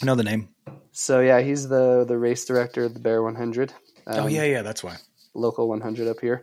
I 0.03 0.07
know 0.07 0.15
the 0.15 0.25
name. 0.25 0.49
So 0.93 1.21
yeah, 1.21 1.41
he's 1.41 1.69
the 1.69 2.05
the 2.07 2.19
race 2.19 2.45
director 2.45 2.85
of 2.85 2.95
the 2.95 3.01
Bear 3.01 3.23
100. 3.23 3.73
Um, 4.07 4.25
oh 4.25 4.27
yeah, 4.27 4.45
yeah, 4.45 4.63
that's 4.63 4.83
why. 4.83 4.97
Local 5.35 5.69
100 5.69 6.09
up 6.09 6.21
here. 6.21 6.43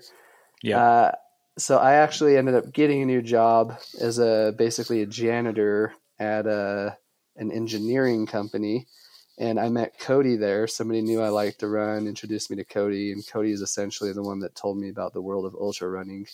Yeah. 0.61 0.79
Uh, 0.79 1.11
so 1.57 1.77
I 1.77 1.95
actually 1.95 2.37
ended 2.37 2.55
up 2.55 2.71
getting 2.71 3.01
a 3.01 3.05
new 3.05 3.21
job 3.21 3.77
as 3.99 4.19
a 4.19 4.53
basically 4.57 5.01
a 5.01 5.05
janitor 5.05 5.93
at 6.19 6.45
a 6.45 6.97
an 7.37 7.51
engineering 7.51 8.25
company, 8.25 8.87
and 9.37 9.59
I 9.59 9.69
met 9.69 9.99
Cody 9.99 10.37
there. 10.37 10.67
Somebody 10.67 11.01
knew 11.01 11.21
I 11.21 11.29
liked 11.29 11.59
to 11.59 11.67
run, 11.67 12.07
introduced 12.07 12.49
me 12.49 12.57
to 12.57 12.63
Cody, 12.63 13.11
and 13.11 13.27
Cody 13.27 13.51
is 13.51 13.61
essentially 13.61 14.13
the 14.13 14.23
one 14.23 14.39
that 14.39 14.55
told 14.55 14.77
me 14.77 14.89
about 14.89 15.13
the 15.13 15.21
world 15.21 15.45
of 15.45 15.55
ultra 15.55 15.89
running. 15.89 16.27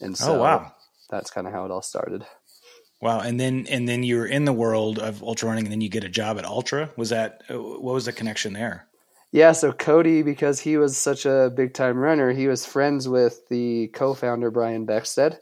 And 0.00 0.16
so, 0.16 0.36
oh 0.36 0.42
wow, 0.42 0.72
that's 1.10 1.30
kind 1.30 1.46
of 1.46 1.52
how 1.52 1.64
it 1.64 1.70
all 1.70 1.82
started. 1.82 2.24
Wow, 3.00 3.20
and 3.20 3.38
then 3.38 3.66
and 3.68 3.88
then 3.88 4.02
you 4.02 4.16
were 4.16 4.26
in 4.26 4.46
the 4.46 4.52
world 4.52 4.98
of 4.98 5.22
ultra 5.22 5.48
running, 5.48 5.64
and 5.64 5.72
then 5.72 5.82
you 5.82 5.90
get 5.90 6.04
a 6.04 6.08
job 6.08 6.38
at 6.38 6.46
Altra. 6.46 6.90
Was 6.96 7.10
that 7.10 7.42
uh, 7.50 7.60
what 7.60 7.94
was 7.94 8.06
the 8.06 8.12
connection 8.12 8.54
there? 8.54 8.86
Yeah, 9.32 9.52
so 9.52 9.72
Cody, 9.72 10.22
because 10.22 10.60
he 10.60 10.78
was 10.78 10.96
such 10.96 11.26
a 11.26 11.52
big 11.54 11.74
time 11.74 11.98
runner, 11.98 12.32
he 12.32 12.48
was 12.48 12.64
friends 12.64 13.06
with 13.06 13.46
the 13.48 13.88
co-founder 13.88 14.50
Brian 14.50 14.86
Beckstead, 14.86 15.36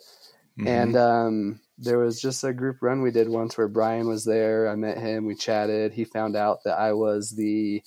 mm-hmm. 0.58 0.66
and 0.66 0.96
um, 0.96 1.60
there 1.78 1.98
was 1.98 2.20
just 2.20 2.42
a 2.42 2.52
group 2.52 2.78
run 2.82 3.02
we 3.02 3.12
did 3.12 3.28
once 3.28 3.56
where 3.56 3.68
Brian 3.68 4.08
was 4.08 4.24
there. 4.24 4.68
I 4.68 4.74
met 4.74 4.98
him, 4.98 5.26
we 5.26 5.36
chatted. 5.36 5.92
He 5.92 6.04
found 6.04 6.34
out 6.34 6.64
that 6.64 6.76
I 6.76 6.92
was 6.94 7.30
the 7.30 7.82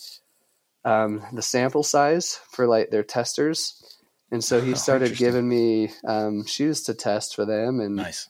um, 0.85 1.21
the 1.33 1.41
sample 1.41 1.83
size 1.83 2.39
for 2.51 2.67
like 2.67 2.89
their 2.89 3.03
testers, 3.03 3.99
and 4.31 4.41
so 4.41 4.61
he 4.61 4.71
oh, 4.75 4.75
started 4.75 5.17
giving 5.17 5.49
me 5.49 5.91
um, 6.05 6.45
shoes 6.45 6.83
to 6.83 6.93
test 6.93 7.35
for 7.35 7.43
them, 7.45 7.81
and 7.81 7.97
nice. 7.97 8.29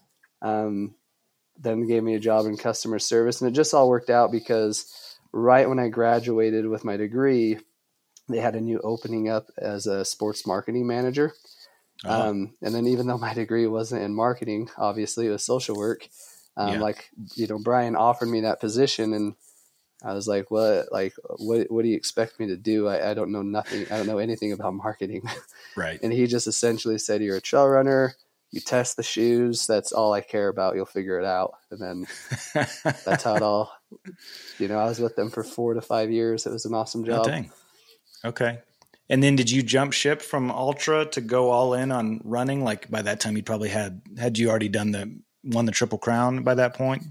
Then 1.59 1.87
gave 1.87 2.03
me 2.03 2.15
a 2.15 2.19
job 2.19 2.45
in 2.45 2.57
customer 2.57 2.99
service, 2.99 3.41
and 3.41 3.49
it 3.49 3.53
just 3.53 3.73
all 3.73 3.89
worked 3.89 4.09
out 4.09 4.31
because 4.31 5.17
right 5.31 5.67
when 5.67 5.79
I 5.79 5.89
graduated 5.89 6.67
with 6.67 6.85
my 6.85 6.97
degree, 6.97 7.57
they 8.29 8.39
had 8.39 8.55
a 8.55 8.61
new 8.61 8.79
opening 8.83 9.29
up 9.29 9.47
as 9.57 9.87
a 9.87 10.05
sports 10.05 10.45
marketing 10.45 10.85
manager. 10.85 11.33
Uh-huh. 12.05 12.29
Um, 12.29 12.53
and 12.61 12.75
then 12.75 12.87
even 12.87 13.07
though 13.07 13.17
my 13.17 13.33
degree 13.33 13.65
wasn't 13.67 14.03
in 14.03 14.13
marketing, 14.13 14.69
obviously 14.77 15.27
it 15.27 15.31
was 15.31 15.43
social 15.43 15.75
work. 15.75 16.07
Um, 16.55 16.73
yeah. 16.73 16.79
Like 16.79 17.09
you 17.35 17.47
know, 17.47 17.59
Brian 17.59 17.95
offered 17.95 18.29
me 18.29 18.41
that 18.41 18.59
position, 18.59 19.13
and 19.13 19.35
I 20.03 20.13
was 20.13 20.27
like, 20.27 20.49
"What? 20.49 20.91
Like, 20.91 21.13
what? 21.37 21.71
What 21.71 21.83
do 21.83 21.89
you 21.89 21.95
expect 21.95 22.39
me 22.39 22.47
to 22.47 22.57
do? 22.57 22.87
I, 22.87 23.11
I 23.11 23.13
don't 23.13 23.31
know 23.31 23.43
nothing. 23.43 23.85
I 23.91 23.97
don't 23.97 24.07
know 24.07 24.17
anything 24.17 24.51
about 24.51 24.73
marketing." 24.73 25.29
Right. 25.75 25.99
and 26.03 26.11
he 26.11 26.25
just 26.25 26.47
essentially 26.47 26.97
said, 26.97 27.21
"You're 27.21 27.37
a 27.37 27.41
trail 27.41 27.67
runner. 27.67 28.15
You 28.51 28.61
test 28.61 28.97
the 28.97 29.03
shoes. 29.03 29.67
That's 29.67 29.91
all 29.91 30.13
I 30.13 30.21
care 30.21 30.47
about. 30.47 30.75
You'll 30.75 30.85
figure 30.85 31.19
it 31.19 31.25
out." 31.25 31.55
And 31.71 31.79
then 31.79 32.07
that's 33.05 33.23
how 33.23 33.35
it 33.35 33.41
all. 33.41 33.71
You 34.59 34.67
know, 34.67 34.79
I 34.79 34.85
was 34.85 34.99
with 34.99 35.15
them 35.15 35.29
for 35.29 35.43
four 35.43 35.73
to 35.73 35.81
five 35.81 36.11
years. 36.11 36.45
It 36.45 36.51
was 36.51 36.65
an 36.65 36.73
awesome 36.73 37.03
oh, 37.03 37.07
job. 37.07 37.19
Oh, 37.21 37.29
dang. 37.29 37.51
Okay. 38.25 38.59
And 39.09 39.23
then 39.23 39.35
did 39.35 39.49
you 39.49 39.63
jump 39.63 39.93
ship 39.93 40.21
from 40.21 40.51
Altra 40.51 41.05
to 41.11 41.21
go 41.21 41.49
all 41.49 41.73
in 41.73 41.91
on 41.91 42.19
running? 42.23 42.63
Like 42.63 42.89
by 42.89 43.01
that 43.01 43.19
time, 43.19 43.37
you 43.37 43.43
probably 43.43 43.69
had 43.69 44.01
had 44.17 44.37
you 44.37 44.49
already 44.49 44.69
done 44.69 44.91
the 44.91 45.17
won 45.43 45.65
the 45.65 45.71
triple 45.71 45.97
crown 45.97 46.43
by 46.43 46.55
that 46.55 46.73
point? 46.73 47.03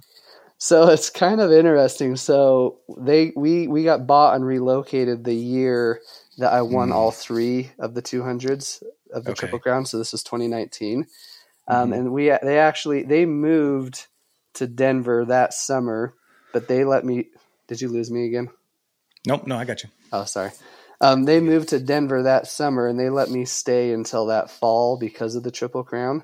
So 0.58 0.88
it's 0.88 1.10
kind 1.10 1.40
of 1.40 1.52
interesting. 1.52 2.16
So 2.16 2.78
they 2.98 3.32
we 3.36 3.66
we 3.68 3.84
got 3.84 4.06
bought 4.06 4.36
and 4.36 4.44
relocated 4.44 5.24
the 5.24 5.34
year 5.34 6.00
that 6.38 6.52
I 6.52 6.62
won 6.62 6.90
mm. 6.90 6.94
all 6.94 7.10
three 7.10 7.70
of 7.78 7.94
the 7.94 8.02
200s 8.02 8.82
of 9.16 9.24
the 9.24 9.32
okay. 9.32 9.40
triple 9.40 9.58
crown. 9.58 9.86
So 9.86 9.98
this 9.98 10.12
was 10.12 10.22
2019, 10.22 11.04
mm. 11.04 11.06
um, 11.66 11.90
mm-hmm. 11.90 11.92
and 11.92 12.12
we 12.12 12.26
they 12.42 12.58
actually 12.58 13.02
they 13.02 13.26
moved 13.26 14.06
to 14.54 14.66
Denver 14.66 15.24
that 15.24 15.54
summer, 15.54 16.14
but 16.52 16.68
they 16.68 16.84
let 16.84 17.04
me. 17.04 17.28
Did 17.66 17.80
you 17.80 17.88
lose 17.88 18.10
me 18.10 18.26
again? 18.26 18.48
Nope. 19.26 19.46
No, 19.46 19.56
I 19.56 19.64
got 19.64 19.82
you. 19.82 19.88
Oh, 20.12 20.24
sorry. 20.24 20.52
Um, 21.00 21.24
they 21.24 21.40
moved 21.40 21.70
to 21.70 21.80
Denver 21.80 22.22
that 22.22 22.46
summer, 22.46 22.86
and 22.86 22.98
they 22.98 23.10
let 23.10 23.28
me 23.28 23.44
stay 23.44 23.92
until 23.92 24.26
that 24.26 24.50
fall 24.50 24.96
because 24.96 25.34
of 25.34 25.42
the 25.42 25.50
triple 25.50 25.82
crown. 25.82 26.22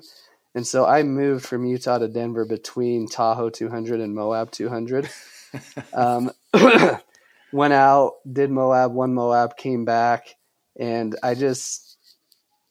And 0.55 0.65
so 0.65 0.85
I 0.85 1.03
moved 1.03 1.45
from 1.45 1.65
Utah 1.65 1.97
to 1.97 2.07
Denver 2.07 2.45
between 2.45 3.07
Tahoe 3.07 3.49
200 3.49 3.99
and 3.99 4.15
Moab 4.15 4.51
200. 4.51 5.09
um, 5.93 6.31
went 7.51 7.73
out, 7.73 8.13
did 8.31 8.51
Moab, 8.51 8.93
won 8.93 9.13
Moab, 9.13 9.57
came 9.57 9.85
back, 9.85 10.35
and 10.79 11.15
I 11.21 11.35
just, 11.35 11.82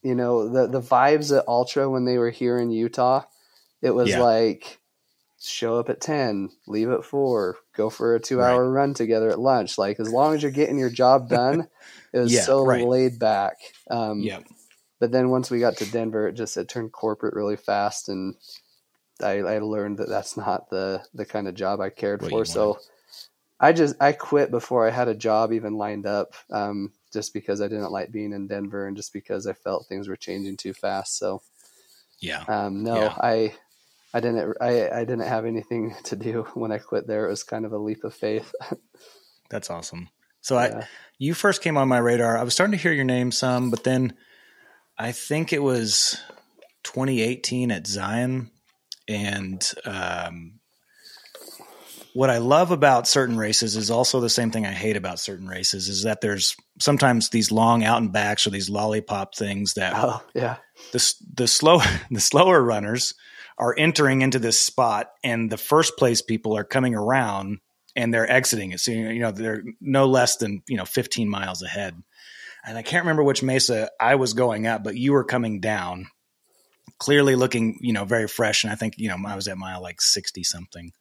you 0.03 0.15
know, 0.15 0.49
the 0.49 0.67
the 0.67 0.81
vibes 0.81 1.37
at 1.37 1.45
Altra 1.47 1.89
when 1.89 2.05
they 2.05 2.19
were 2.19 2.31
here 2.31 2.59
in 2.59 2.71
Utah, 2.71 3.25
it 3.81 3.91
was 3.91 4.11
yeah. 4.11 4.21
like 4.21 4.79
show 5.41 5.79
up 5.79 5.89
at 5.89 6.01
10, 6.01 6.51
leave 6.69 6.89
at 6.89 7.05
4, 7.05 7.57
go 7.75 7.91
for 7.91 8.15
a 8.15 8.21
2-hour 8.21 8.71
right. 8.71 8.81
run 8.81 8.95
together 8.95 9.29
at 9.29 9.41
lunch. 9.41 9.77
Like 9.77 9.99
as 9.99 10.09
long 10.09 10.37
as 10.37 10.43
you're 10.43 10.53
getting 10.53 10.79
your 10.79 10.89
job 10.89 11.29
done, 11.29 11.67
it 12.13 12.19
was 12.19 12.33
yeah, 12.35 12.43
so 12.43 12.65
right. 12.65 12.87
laid 12.87 13.19
back. 13.19 13.57
Um, 13.91 14.21
yeah 14.21 14.39
but 15.03 15.11
then 15.11 15.31
once 15.31 15.51
we 15.51 15.59
got 15.59 15.79
to 15.79 15.91
Denver, 15.91 16.29
it 16.29 16.35
just 16.35 16.57
it 16.57 16.69
turned 16.69 16.93
corporate 16.93 17.35
really 17.35 17.57
fast, 17.57 18.09
and 18.09 18.37
I, 19.21 19.39
I 19.39 19.59
learned 19.59 19.99
that 19.99 20.09
that's 20.09 20.37
not 20.37 20.71
the 20.71 21.03
the 21.13 21.25
kind 21.25 21.49
of 21.49 21.57
job 21.57 21.81
I 21.81 21.91
cared 21.91 22.23
what 22.23 22.31
for. 22.31 22.45
So 22.45 22.79
I 23.59 23.73
just 23.73 23.97
I 24.01 24.13
quit 24.13 24.53
before 24.53 24.87
I 24.87 24.93
had 24.93 25.09
a 25.09 25.15
job 25.17 25.53
even 25.53 25.77
lined 25.77 26.07
up, 26.07 26.35
um, 26.53 26.93
just 27.13 27.33
because 27.33 27.61
I 27.61 27.69
didn't 27.69 27.93
like 27.93 28.13
being 28.13 28.33
in 28.33 28.47
Denver, 28.47 28.87
and 28.87 28.97
just 28.97 29.13
because 29.13 29.47
I 29.47 29.53
felt 29.53 29.87
things 29.87 30.09
were 30.09 30.17
changing 30.17 30.57
too 30.57 30.73
fast. 30.73 31.19
So 31.19 31.43
yeah, 32.21 32.45
um, 32.49 32.83
no, 32.83 32.97
yeah. 32.97 33.15
I. 33.21 33.55
I 34.15 34.21
didn't. 34.21 34.59
I, 34.61 34.91
I 34.91 35.05
didn't 35.07 35.27
have 35.27 35.47
anything 35.47 35.95
to 36.05 36.17
do 36.17 36.43
when 36.53 36.71
I 36.71 36.77
quit 36.77 37.07
there. 37.07 37.25
It 37.25 37.31
was 37.31 37.45
kind 37.45 37.65
of 37.65 37.73
a 37.73 37.79
leap 37.79 38.05
of 38.05 38.13
faith. 38.13 38.55
That's 39.49 39.71
awesome. 39.71 40.11
So 40.43 40.57
yeah. 40.57 40.81
I, 40.81 40.89
you 41.19 41.33
first 41.33 41.63
came 41.63 41.79
on 41.79 41.89
my 41.89 41.99
radar. 41.99 42.37
I 42.37 42.43
was 42.43 42.53
starting 42.53 42.77
to 42.77 42.83
hear 42.83 42.93
your 42.93 43.05
name 43.05 43.33
some, 43.33 43.71
but 43.71 43.85
then 43.85 44.15
I 44.99 45.13
think 45.13 45.53
it 45.53 45.63
was 45.63 46.21
2018 46.83 47.71
at 47.71 47.87
Zion, 47.87 48.51
and 49.09 49.73
um, 49.85 50.61
what 52.15 52.31
I 52.31 52.39
love 52.39 52.71
about 52.71 53.09
certain 53.09 53.37
races 53.37 53.77
is 53.77 53.91
also 53.91 54.21
the 54.21 54.29
same 54.29 54.51
thing 54.51 54.67
I 54.67 54.73
hate 54.73 54.97
about 54.97 55.19
certain 55.19 55.47
races 55.47 55.89
is 55.89 56.03
that 56.03 56.21
there's 56.21 56.57
sometimes 56.79 57.31
these 57.31 57.51
long 57.51 57.85
out 57.85 58.01
and 58.01 58.13
backs 58.13 58.47
or 58.47 58.51
these 58.51 58.71
lollipop 58.71 59.35
things 59.35 59.75
that 59.75 59.93
oh 59.97 60.23
yeah 60.35 60.57
the 60.93 61.15
the 61.35 61.49
slow 61.49 61.81
the 62.11 62.21
slower 62.21 62.63
runners 62.63 63.15
are 63.59 63.75
entering 63.77 64.23
into 64.23 64.39
this 64.39 64.61
spot 64.61 65.11
and 65.23 65.51
the 65.51 65.59
first 65.59 65.97
place 65.97 66.23
people 66.23 66.57
are 66.57 66.65
coming 66.65 66.95
around 66.95 67.59
and 67.95 68.13
they're 68.13 68.31
exiting 68.31 68.73
it 68.73 68.81
so 68.81 68.91
you 68.91 69.21
know 69.21 69.31
they're 69.31 69.63
no 69.81 70.07
less 70.07 70.37
than 70.37 70.63
you 70.69 70.77
know 70.77 70.85
15 70.85 71.29
miles 71.29 71.63
ahead 71.63 72.03
and 72.65 72.79
I 72.79 72.83
can't 72.83 73.05
remember 73.05 73.25
which 73.25 73.43
mesa 73.43 73.91
I 73.99 74.15
was 74.15 74.35
going 74.35 74.67
up, 74.67 74.85
but 74.85 74.97
you 74.97 75.13
were 75.13 75.25
coming 75.25 75.61
down, 75.61 76.07
clearly 76.99 77.35
looking, 77.35 77.79
you 77.81 77.93
know, 77.93 78.05
very 78.05 78.29
fresh. 78.29 78.63
And 78.63 78.73
I 78.73 78.77
think, 78.77 78.95
you 78.99 79.09
know, 79.09 79.17
I 79.27 79.35
was 79.35 79.49
at 79.49 79.59
mile 79.59 79.83
like 79.83 80.01
60 80.01 80.45
something. 80.45 80.93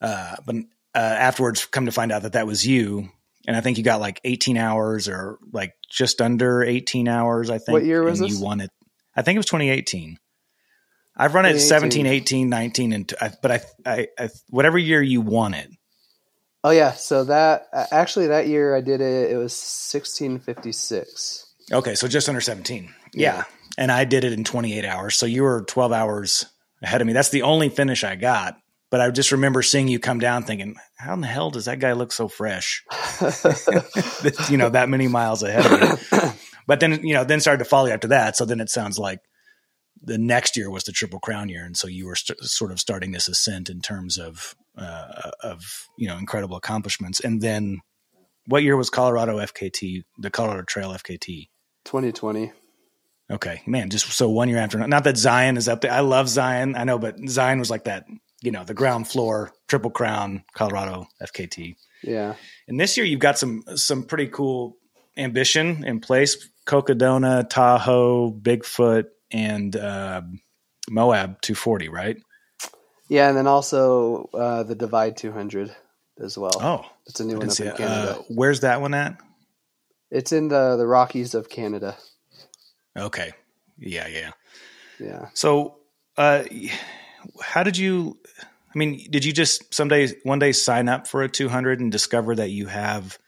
Uh, 0.00 0.36
but 0.44 0.56
uh, 0.94 0.98
afterwards, 0.98 1.64
come 1.64 1.86
to 1.86 1.92
find 1.92 2.12
out 2.12 2.22
that 2.22 2.32
that 2.32 2.46
was 2.46 2.66
you. 2.66 3.08
And 3.46 3.56
I 3.56 3.60
think 3.60 3.78
you 3.78 3.84
got 3.84 4.00
like 4.00 4.20
18 4.24 4.56
hours 4.56 5.08
or 5.08 5.38
like 5.52 5.74
just 5.90 6.20
under 6.20 6.62
18 6.62 7.08
hours, 7.08 7.50
I 7.50 7.58
think. 7.58 7.74
What 7.74 7.84
year 7.84 8.02
was 8.02 8.20
and 8.20 8.30
this? 8.30 8.38
You 8.38 8.44
won 8.44 8.60
it. 8.60 8.70
I 9.14 9.22
think 9.22 9.36
it 9.36 9.38
was 9.38 9.46
2018. 9.46 10.18
I've 11.16 11.34
run 11.34 11.46
it 11.46 11.60
17, 11.60 12.06
18, 12.06 12.48
19, 12.48 12.92
and 12.92 13.12
but 13.40 13.50
I, 13.52 13.60
I, 13.86 14.08
I, 14.18 14.30
whatever 14.48 14.76
year 14.76 15.00
you 15.00 15.20
won 15.20 15.54
it, 15.54 15.70
Oh 16.64 16.70
yeah, 16.70 16.92
so 16.92 17.24
that 17.24 17.68
actually 17.92 18.28
that 18.28 18.48
year 18.48 18.74
I 18.74 18.80
did 18.80 19.02
it. 19.02 19.30
It 19.30 19.36
was 19.36 19.52
sixteen 19.52 20.38
fifty 20.38 20.72
six. 20.72 21.46
Okay, 21.70 21.94
so 21.94 22.08
just 22.08 22.26
under 22.26 22.40
seventeen. 22.40 22.94
Yeah. 23.12 23.36
yeah, 23.36 23.44
and 23.76 23.92
I 23.92 24.06
did 24.06 24.24
it 24.24 24.32
in 24.32 24.44
twenty 24.44 24.76
eight 24.78 24.86
hours. 24.86 25.14
So 25.14 25.26
you 25.26 25.42
were 25.42 25.60
twelve 25.68 25.92
hours 25.92 26.46
ahead 26.82 27.02
of 27.02 27.06
me. 27.06 27.12
That's 27.12 27.28
the 27.28 27.42
only 27.42 27.68
finish 27.68 28.02
I 28.02 28.16
got. 28.16 28.56
But 28.94 29.00
I 29.00 29.10
just 29.10 29.32
remember 29.32 29.60
seeing 29.60 29.88
you 29.88 29.98
come 29.98 30.20
down, 30.20 30.44
thinking, 30.44 30.76
"How 30.94 31.14
in 31.14 31.20
the 31.20 31.26
hell 31.26 31.50
does 31.50 31.64
that 31.64 31.80
guy 31.80 31.94
look 31.94 32.12
so 32.12 32.28
fresh?" 32.28 32.84
you 34.48 34.56
know, 34.56 34.68
that 34.70 34.86
many 34.88 35.08
miles 35.08 35.42
ahead 35.42 35.66
of 35.66 36.12
me. 36.12 36.28
But 36.68 36.78
then, 36.78 37.04
you 37.04 37.12
know, 37.14 37.24
then 37.24 37.40
started 37.40 37.58
to 37.58 37.68
follow 37.68 37.88
after 37.88 38.06
that. 38.06 38.36
So 38.36 38.44
then 38.44 38.60
it 38.60 38.70
sounds 38.70 38.96
like 38.96 39.18
the 40.00 40.16
next 40.16 40.56
year 40.56 40.70
was 40.70 40.84
the 40.84 40.92
Triple 40.92 41.18
Crown 41.18 41.48
year, 41.48 41.64
and 41.64 41.76
so 41.76 41.88
you 41.88 42.06
were 42.06 42.14
st- 42.14 42.38
sort 42.38 42.70
of 42.70 42.78
starting 42.78 43.10
this 43.10 43.26
ascent 43.26 43.68
in 43.68 43.80
terms 43.80 44.16
of 44.16 44.54
uh, 44.78 45.32
of 45.42 45.88
you 45.98 46.06
know 46.06 46.16
incredible 46.16 46.56
accomplishments. 46.56 47.18
And 47.18 47.42
then, 47.42 47.80
what 48.46 48.62
year 48.62 48.76
was 48.76 48.90
Colorado 48.90 49.38
FKT, 49.38 50.04
the 50.18 50.30
Colorado 50.30 50.62
Trail 50.62 50.90
FKT? 50.90 51.48
2020. 51.84 52.52
Okay, 53.28 53.60
man, 53.66 53.90
just 53.90 54.06
so 54.12 54.28
one 54.28 54.48
year 54.48 54.58
after. 54.58 54.78
Not 54.86 55.02
that 55.02 55.16
Zion 55.16 55.56
is 55.56 55.68
up 55.68 55.80
there. 55.80 55.90
I 55.90 56.00
love 56.00 56.28
Zion. 56.28 56.76
I 56.76 56.84
know, 56.84 57.00
but 57.00 57.16
Zion 57.28 57.58
was 57.58 57.70
like 57.70 57.84
that. 57.84 58.04
You 58.44 58.52
know, 58.52 58.64
the 58.64 58.74
ground 58.74 59.08
floor 59.08 59.52
Triple 59.68 59.90
Crown 59.90 60.44
Colorado 60.54 61.08
FKT. 61.22 61.76
Yeah. 62.02 62.34
And 62.68 62.78
this 62.78 62.96
year 62.96 63.06
you've 63.06 63.20
got 63.20 63.38
some 63.38 63.64
some 63.76 64.04
pretty 64.04 64.28
cool 64.28 64.76
ambition 65.16 65.84
in 65.84 66.00
place. 66.00 66.48
Cocodona, 66.66 67.48
Tahoe, 67.48 68.30
Bigfoot, 68.32 69.04
and 69.30 69.74
uh, 69.74 70.22
Moab 70.88 71.40
240, 71.42 71.88
right? 71.88 72.16
Yeah, 73.08 73.28
and 73.28 73.36
then 73.36 73.46
also 73.46 74.30
uh, 74.32 74.62
the 74.62 74.74
Divide 74.74 75.16
200 75.16 75.74
as 76.18 76.38
well. 76.38 76.56
Oh, 76.60 76.86
it's 77.06 77.20
a 77.20 77.24
new 77.24 77.38
one 77.38 77.50
up 77.50 77.60
in 77.60 77.72
Canada. 77.72 78.16
Uh, 78.18 78.22
where's 78.28 78.60
that 78.60 78.80
one 78.80 78.94
at? 78.94 79.18
It's 80.10 80.32
in 80.32 80.48
the 80.48 80.76
the 80.76 80.86
Rockies 80.86 81.34
of 81.34 81.48
Canada. 81.48 81.96
Okay. 82.96 83.32
Yeah, 83.78 84.06
yeah. 84.06 84.30
Yeah. 85.00 85.28
So, 85.34 85.78
uh, 86.16 86.44
how 87.42 87.62
did 87.62 87.76
you? 87.76 88.18
I 88.74 88.78
mean, 88.78 89.06
did 89.10 89.24
you 89.24 89.32
just 89.32 89.72
someday, 89.72 90.08
one 90.24 90.38
day, 90.38 90.52
sign 90.52 90.88
up 90.88 91.06
for 91.06 91.22
a 91.22 91.28
200 91.28 91.80
and 91.80 91.92
discover 91.92 92.34
that 92.34 92.50
you 92.50 92.66
have 92.66 93.18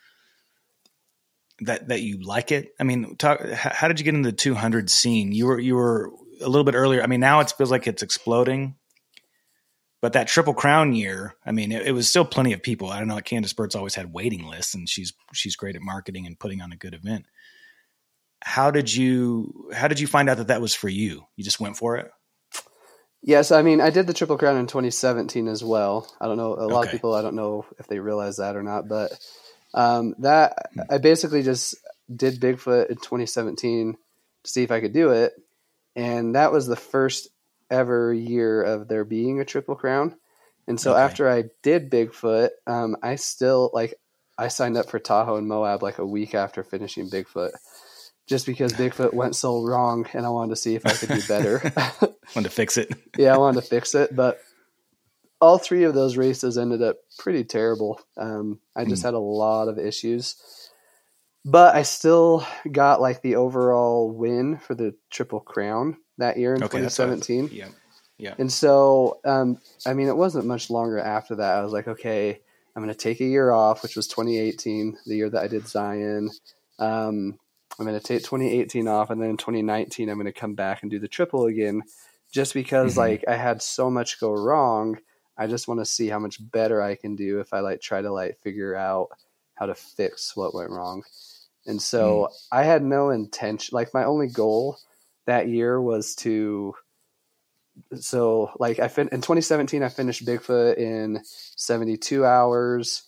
that 1.60 1.88
that 1.88 2.02
you 2.02 2.22
like 2.22 2.52
it? 2.52 2.72
I 2.80 2.84
mean, 2.84 3.16
talk. 3.16 3.40
How 3.50 3.88
did 3.88 4.00
you 4.00 4.04
get 4.04 4.14
into 4.14 4.30
the 4.30 4.36
200 4.36 4.90
scene? 4.90 5.32
You 5.32 5.46
were 5.46 5.60
you 5.60 5.76
were 5.76 6.10
a 6.40 6.48
little 6.48 6.64
bit 6.64 6.74
earlier. 6.74 7.02
I 7.02 7.06
mean, 7.06 7.20
now 7.20 7.40
it 7.40 7.52
feels 7.56 7.70
like 7.70 7.86
it's 7.86 8.02
exploding. 8.02 8.76
But 10.02 10.12
that 10.12 10.28
Triple 10.28 10.54
Crown 10.54 10.94
year, 10.94 11.34
I 11.44 11.52
mean, 11.52 11.72
it, 11.72 11.86
it 11.86 11.92
was 11.92 12.08
still 12.08 12.24
plenty 12.24 12.52
of 12.52 12.62
people. 12.62 12.90
I 12.90 12.98
don't 12.98 13.08
know. 13.08 13.14
Like 13.14 13.24
Candice 13.24 13.56
Burt's 13.56 13.74
always 13.74 13.94
had 13.94 14.12
waiting 14.12 14.46
lists, 14.46 14.74
and 14.74 14.88
she's 14.88 15.12
she's 15.32 15.56
great 15.56 15.74
at 15.74 15.82
marketing 15.82 16.26
and 16.26 16.38
putting 16.38 16.60
on 16.60 16.72
a 16.72 16.76
good 16.76 16.94
event. 16.94 17.26
How 18.42 18.70
did 18.70 18.92
you 18.92 19.70
How 19.74 19.88
did 19.88 19.98
you 19.98 20.06
find 20.06 20.28
out 20.28 20.36
that 20.36 20.48
that 20.48 20.60
was 20.60 20.74
for 20.74 20.88
you? 20.88 21.24
You 21.36 21.44
just 21.44 21.60
went 21.60 21.76
for 21.76 21.96
it. 21.96 22.10
Yes, 23.26 23.50
I 23.50 23.62
mean, 23.62 23.80
I 23.80 23.90
did 23.90 24.06
the 24.06 24.14
Triple 24.14 24.38
Crown 24.38 24.56
in 24.56 24.68
2017 24.68 25.48
as 25.48 25.62
well. 25.62 26.06
I 26.20 26.26
don't 26.26 26.36
know 26.36 26.54
a 26.54 26.70
lot 26.70 26.82
okay. 26.82 26.86
of 26.86 26.92
people. 26.92 27.12
I 27.12 27.22
don't 27.22 27.34
know 27.34 27.66
if 27.76 27.88
they 27.88 27.98
realize 27.98 28.36
that 28.36 28.54
or 28.54 28.62
not, 28.62 28.86
but 28.86 29.12
um, 29.74 30.14
that 30.20 30.70
I 30.88 30.98
basically 30.98 31.42
just 31.42 31.74
did 32.14 32.40
Bigfoot 32.40 32.88
in 32.88 32.96
2017 32.96 33.94
to 34.44 34.50
see 34.50 34.62
if 34.62 34.70
I 34.70 34.80
could 34.80 34.92
do 34.92 35.10
it, 35.10 35.34
and 35.96 36.36
that 36.36 36.52
was 36.52 36.68
the 36.68 36.76
first 36.76 37.28
ever 37.68 38.14
year 38.14 38.62
of 38.62 38.86
there 38.86 39.04
being 39.04 39.40
a 39.40 39.44
triple 39.44 39.74
crown. 39.74 40.14
And 40.68 40.80
so 40.80 40.92
Okay. 40.92 41.00
after 41.02 41.28
I 41.28 41.44
did 41.64 41.90
Bigfoot, 41.90 42.50
um, 42.68 42.96
I 43.02 43.16
still 43.16 43.70
like 43.74 43.94
I 44.38 44.48
signed 44.48 44.76
up 44.76 44.88
for 44.88 45.00
Tahoe 45.00 45.36
and 45.36 45.48
Moab 45.48 45.82
like 45.82 45.98
a 45.98 46.06
week 46.06 46.34
after 46.36 46.62
finishing 46.62 47.10
Bigfoot, 47.10 47.50
just 48.26 48.46
because 48.46 48.72
Bigfoot 48.72 49.14
went 49.14 49.36
so 49.36 49.62
wrong, 49.62 50.06
and 50.12 50.26
I 50.26 50.28
wanted 50.30 50.50
to 50.50 50.56
see 50.56 50.74
if 50.74 50.84
I 50.86 50.92
could 50.92 51.08
do 51.10 51.22
better. 51.28 51.60
Wanted 52.34 52.48
to 52.48 52.54
fix 52.54 52.76
it. 52.76 52.92
yeah, 53.16 53.32
I 53.34 53.38
wanted 53.38 53.60
to 53.62 53.66
fix 53.68 53.94
it, 53.94 54.14
but 54.14 54.40
all 55.40 55.58
three 55.58 55.84
of 55.84 55.94
those 55.94 56.16
races 56.16 56.58
ended 56.58 56.82
up 56.82 56.96
pretty 57.18 57.44
terrible. 57.44 58.00
Um, 58.16 58.58
I 58.74 58.84
just 58.84 59.02
Hmm. 59.02 59.08
had 59.08 59.14
a 59.14 59.18
lot 59.20 59.68
of 59.68 59.78
issues, 59.78 60.34
but 61.44 61.74
I 61.76 61.82
still 61.82 62.44
got 62.70 63.00
like 63.00 63.22
the 63.22 63.36
overall 63.36 64.10
win 64.10 64.58
for 64.58 64.74
the 64.74 64.94
Triple 65.10 65.40
Crown 65.40 65.96
that 66.18 66.36
year 66.38 66.54
in 66.54 66.62
Okay, 66.64 66.80
that's 66.80 66.98
what 66.98 67.08
I- 67.10 67.14
2017. 67.14 67.56
Yeah. 67.56 67.68
Yeah. 68.18 68.34
And 68.38 68.50
so, 68.50 69.20
um, 69.26 69.58
I 69.86 69.92
mean, 69.92 70.08
it 70.08 70.16
wasn't 70.16 70.46
much 70.46 70.70
longer 70.70 70.98
after 70.98 71.36
that. 71.36 71.56
I 71.58 71.62
was 71.62 71.72
like, 71.72 71.86
okay, 71.86 72.40
I'm 72.74 72.82
going 72.82 72.92
to 72.92 72.98
take 72.98 73.20
a 73.20 73.24
year 73.24 73.50
off, 73.52 73.82
which 73.82 73.94
was 73.94 74.08
2018, 74.08 74.96
the 75.06 75.16
year 75.16 75.28
that 75.30 75.44
I 75.44 75.48
did 75.48 75.68
Zion. 75.68 76.30
Um, 76.78 77.38
I'm 77.78 77.86
going 77.86 77.98
to 77.98 78.04
take 78.06 78.22
2018 78.22 78.88
off, 78.88 79.10
and 79.10 79.20
then 79.20 79.30
in 79.30 79.36
2019, 79.36 80.08
I'm 80.08 80.16
going 80.16 80.26
to 80.26 80.32
come 80.32 80.54
back 80.54 80.82
and 80.82 80.90
do 80.90 80.98
the 80.98 81.08
triple 81.08 81.44
again, 81.46 81.82
just 82.32 82.54
because 82.54 82.94
Mhm. 82.94 82.98
like 82.98 83.24
I 83.28 83.36
had 83.36 83.60
so 83.62 83.90
much 83.90 84.18
go 84.20 84.32
wrong. 84.32 84.98
I 85.36 85.46
just 85.46 85.68
want 85.68 85.80
to 85.80 85.84
see 85.84 86.08
how 86.08 86.18
much 86.18 86.38
better 86.50 86.80
I 86.80 86.94
can 86.94 87.14
do 87.16 87.40
if 87.40 87.52
I 87.52 87.60
like 87.60 87.80
try 87.82 88.00
to 88.00 88.10
like 88.10 88.38
figure 88.40 88.74
out 88.74 89.08
how 89.54 89.66
to 89.66 89.74
fix 89.74 90.34
what 90.34 90.54
went 90.54 90.70
wrong. 90.70 91.02
And 91.66 91.80
so 91.82 92.28
I 92.50 92.62
had 92.62 92.82
no 92.82 93.10
intention. 93.10 93.74
Like 93.74 93.92
my 93.92 94.04
only 94.04 94.28
goal 94.28 94.78
that 95.26 95.48
year 95.48 95.80
was 95.80 96.14
to 96.16 96.74
so 98.00 98.50
like 98.58 98.78
I 98.78 98.88
fin- 98.88 99.10
in 99.12 99.20
2017 99.20 99.82
I 99.82 99.88
finished 99.88 100.24
Bigfoot 100.24 100.76
in 100.78 101.20
72 101.56 102.24
hours. 102.24 103.02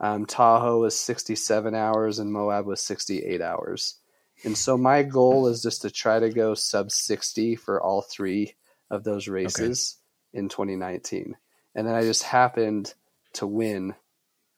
Um, 0.00 0.24
Tahoe 0.26 0.80
was 0.80 0.98
67 0.98 1.74
hours 1.74 2.18
and 2.18 2.32
Moab 2.32 2.66
was 2.66 2.80
68 2.80 3.40
hours. 3.40 3.96
And 4.44 4.56
so 4.56 4.76
my 4.76 5.02
goal 5.02 5.48
is 5.48 5.62
just 5.62 5.82
to 5.82 5.90
try 5.90 6.18
to 6.18 6.30
go 6.30 6.54
sub 6.54 6.90
60 6.90 7.56
for 7.56 7.82
all 7.82 8.02
three 8.02 8.54
of 8.90 9.04
those 9.04 9.28
races 9.28 9.96
in 10.32 10.48
2019. 10.48 11.36
And 11.74 11.86
then 11.86 11.94
I 11.94 12.02
just 12.02 12.22
happened 12.22 12.94
to 13.34 13.46
win 13.46 13.94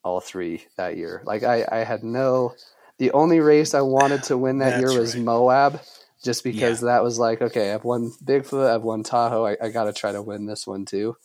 all 0.04 0.20
three 0.20 0.64
that 0.76 0.96
year. 0.96 1.22
Like 1.24 1.42
I, 1.42 1.66
I 1.70 1.78
had 1.78 2.02
no, 2.04 2.54
the 2.98 3.12
only 3.12 3.40
race 3.40 3.74
I 3.74 3.82
wanted 3.82 4.24
to 4.24 4.38
win 4.38 4.58
that 4.58 4.70
That's 4.70 4.78
year 4.78 4.92
was 4.92 5.16
right. 5.16 5.24
Moab 5.24 5.80
just 6.24 6.44
because 6.44 6.82
that 6.82 7.02
was 7.02 7.18
like, 7.18 7.42
okay, 7.42 7.72
I've 7.72 7.84
won 7.84 8.12
Bigfoot, 8.24 8.72
I've 8.72 8.82
won 8.84 9.02
Tahoe, 9.02 9.44
I, 9.44 9.56
I 9.60 9.70
got 9.70 9.84
to 9.84 9.92
try 9.92 10.12
to 10.12 10.22
win 10.22 10.46
this 10.46 10.66
one 10.66 10.84
too. 10.84 11.16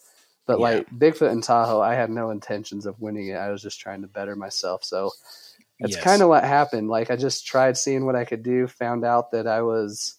But 0.48 0.60
Yeah. 0.60 0.64
like 0.64 0.90
Bigfoot 0.90 1.32
and 1.32 1.44
Tahoe, 1.44 1.82
I 1.82 1.94
had 1.94 2.10
no 2.10 2.32
intentions 2.32 2.86
of 2.86 3.00
winning 3.00 3.28
it. 3.28 3.36
I 3.36 3.52
was 3.52 3.62
just 3.62 3.80
trying 3.80 4.02
to 4.02 4.08
better 4.08 4.36
myself. 4.36 4.84
So 4.84 5.12
that's 5.80 5.96
Yes. 5.96 6.04
kind 6.04 6.22
of 6.22 6.30
what 6.30 6.44
happened. 6.44 6.90
Like 6.90 7.12
I 7.12 7.16
just 7.16 7.46
tried 7.46 7.78
seeing 7.78 8.06
what 8.06 8.16
I 8.16 8.26
could 8.26 8.44
do, 8.44 8.68
found 8.68 9.06
out 9.06 9.32
that 9.32 9.48
I 9.48 9.62
was 9.62 10.16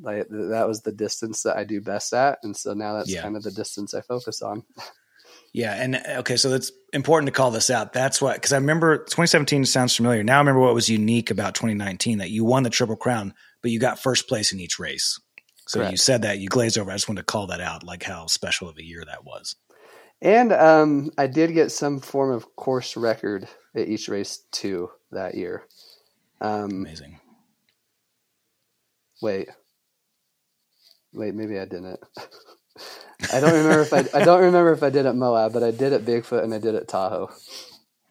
like 0.00 0.28
that 0.28 0.68
was 0.68 0.82
the 0.82 0.92
distance 0.92 1.42
that 1.42 1.56
I 1.56 1.64
do 1.64 1.80
best 1.80 2.12
at, 2.12 2.38
and 2.42 2.56
so 2.56 2.72
now 2.74 2.94
that's 2.94 3.10
Yeah. 3.10 3.22
kind 3.22 3.36
of 3.36 3.42
the 3.42 3.50
distance 3.50 3.94
I 3.94 4.00
focus 4.00 4.42
on. 4.42 4.62
Yeah, 5.52 5.74
and 5.74 5.96
uh, 5.96 6.00
okay, 6.18 6.36
so 6.36 6.52
it's 6.52 6.70
important 6.92 7.26
to 7.26 7.32
call 7.32 7.50
this 7.50 7.70
out. 7.70 7.92
That's 7.92 8.20
what 8.20 8.34
because 8.34 8.52
I 8.52 8.56
remember 8.58 8.98
2017 8.98 9.64
sounds 9.64 9.96
familiar. 9.96 10.22
Now 10.22 10.36
I 10.36 10.38
remember 10.38 10.60
what 10.60 10.74
was 10.74 10.88
unique 10.88 11.30
about 11.30 11.54
2019 11.54 12.18
that 12.18 12.30
you 12.30 12.44
won 12.44 12.62
the 12.62 12.70
Triple 12.70 12.96
Crown, 12.96 13.34
but 13.62 13.70
you 13.70 13.80
got 13.80 13.98
first 13.98 14.28
place 14.28 14.52
in 14.52 14.60
each 14.60 14.78
race. 14.78 15.20
So 15.66 15.86
you 15.86 15.96
said 15.98 16.22
that 16.22 16.38
you 16.38 16.48
glazed 16.48 16.78
over. 16.78 16.90
I 16.90 16.94
just 16.94 17.08
wanted 17.10 17.22
to 17.22 17.26
call 17.26 17.48
that 17.48 17.60
out, 17.60 17.82
like 17.82 18.02
how 18.02 18.26
special 18.26 18.68
of 18.70 18.78
a 18.78 18.84
year 18.84 19.04
that 19.04 19.24
was. 19.24 19.54
And 20.20 20.52
um, 20.52 21.10
I 21.16 21.26
did 21.28 21.54
get 21.54 21.70
some 21.70 22.00
form 22.00 22.32
of 22.32 22.56
course 22.56 22.96
record 22.96 23.46
at 23.74 23.88
each 23.88 24.08
race 24.08 24.42
too 24.50 24.90
that 25.12 25.34
year. 25.36 25.62
Um, 26.40 26.70
Amazing. 26.70 27.20
wait, 29.22 29.48
wait, 31.12 31.34
maybe 31.34 31.58
I 31.58 31.64
didn't. 31.64 32.00
I 33.32 33.40
don't 33.40 33.52
remember 33.52 33.80
if 33.82 33.92
I 33.92 34.04
I 34.18 34.24
don't 34.24 34.42
remember 34.42 34.72
if 34.72 34.82
I 34.82 34.90
did 34.90 35.06
at 35.06 35.16
Moab, 35.16 35.52
but 35.52 35.62
I 35.64 35.70
did 35.72 35.92
at 35.92 36.04
Bigfoot 36.04 36.44
and 36.44 36.54
I 36.54 36.58
did 36.58 36.74
at 36.76 36.88
Tahoe. 36.88 37.30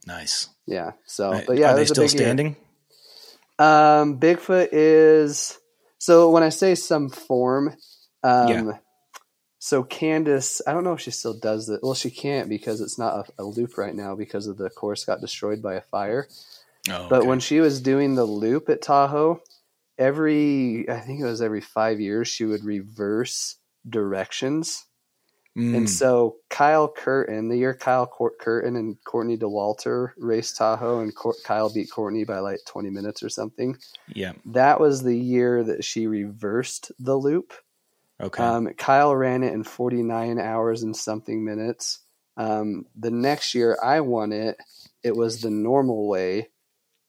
Nice. 0.05 0.49
Yeah. 0.65 0.91
So, 1.05 1.41
but 1.47 1.57
yeah, 1.57 1.71
Are 1.71 1.73
it 1.73 1.77
they 1.77 1.85
still 1.85 2.03
big 2.05 2.13
year. 2.13 2.23
standing? 2.23 2.55
Um, 3.59 4.19
Bigfoot 4.19 4.69
is 4.71 5.57
so 5.97 6.29
when 6.29 6.43
I 6.43 6.49
say 6.49 6.75
some 6.75 7.09
form, 7.09 7.75
um, 8.23 8.49
Yeah. 8.49 8.71
So 9.59 9.83
Candice, 9.83 10.61
I 10.67 10.73
don't 10.73 10.83
know 10.83 10.93
if 10.93 11.01
she 11.01 11.11
still 11.11 11.33
does 11.33 11.67
it. 11.69 11.79
Well, 11.81 11.95
she 11.95 12.11
can't 12.11 12.47
because 12.47 12.79
it's 12.79 12.99
not 12.99 13.27
a, 13.37 13.41
a 13.41 13.43
loop 13.43 13.77
right 13.77 13.95
now 13.95 14.15
because 14.15 14.47
of 14.47 14.57
the 14.57 14.69
course 14.69 15.03
got 15.05 15.19
destroyed 15.21 15.61
by 15.61 15.75
a 15.75 15.81
fire. 15.81 16.27
Oh, 16.89 17.07
But 17.09 17.19
okay. 17.19 17.27
when 17.27 17.39
she 17.39 17.59
was 17.59 17.81
doing 17.81 18.15
the 18.15 18.23
loop 18.25 18.69
at 18.69 18.81
Tahoe, 18.81 19.41
every 19.97 20.87
I 20.89 20.99
think 20.99 21.21
it 21.21 21.25
was 21.25 21.41
every 21.41 21.61
five 21.61 21.99
years 21.99 22.27
she 22.27 22.45
would 22.45 22.63
reverse 22.63 23.57
directions. 23.89 24.85
Mm, 25.57 25.75
And 25.75 25.89
so 25.89 26.35
Kyle 26.51 26.87
Curtin, 26.87 27.49
the 27.49 27.57
year 27.57 27.73
Kyle 27.73 28.05
Curtin 28.39 28.75
and 28.75 28.95
Courtney 29.05 29.37
Dauwalter 29.37 30.11
raced 30.17 30.57
Tahoe, 30.57 30.99
and 30.99 31.15
Cor- 31.15 31.33
Kyle 31.43 31.73
beat 31.73 31.89
Courtney 31.91 32.25
by 32.25 32.39
like 32.39 32.59
20 32.67 32.91
minutes 32.91 33.23
or 33.23 33.29
something. 33.29 33.75
yeah. 34.13 34.33
That 34.45 34.79
was 34.79 35.01
the 35.01 35.17
year 35.17 35.63
that 35.63 35.83
she 35.83 36.05
reversed 36.05 36.91
the 36.99 37.15
loop. 37.15 37.53
Okay. 38.19 38.43
Um, 38.43 38.73
Kyle 38.73 39.15
ran 39.15 39.43
it 39.43 39.53
in 39.53 39.63
49 39.63 40.39
hours 40.39 40.83
and 40.83 40.95
something 40.95 41.43
minutes. 41.45 41.99
Um, 42.35 42.85
the 42.95 43.11
next 43.11 43.53
year 43.55 43.77
I 43.81 44.01
won 44.01 44.31
it, 44.31 44.57
it 45.03 45.15
was 45.15 45.41
the 45.41 45.49
normal 45.49 46.07
way, 46.07 46.49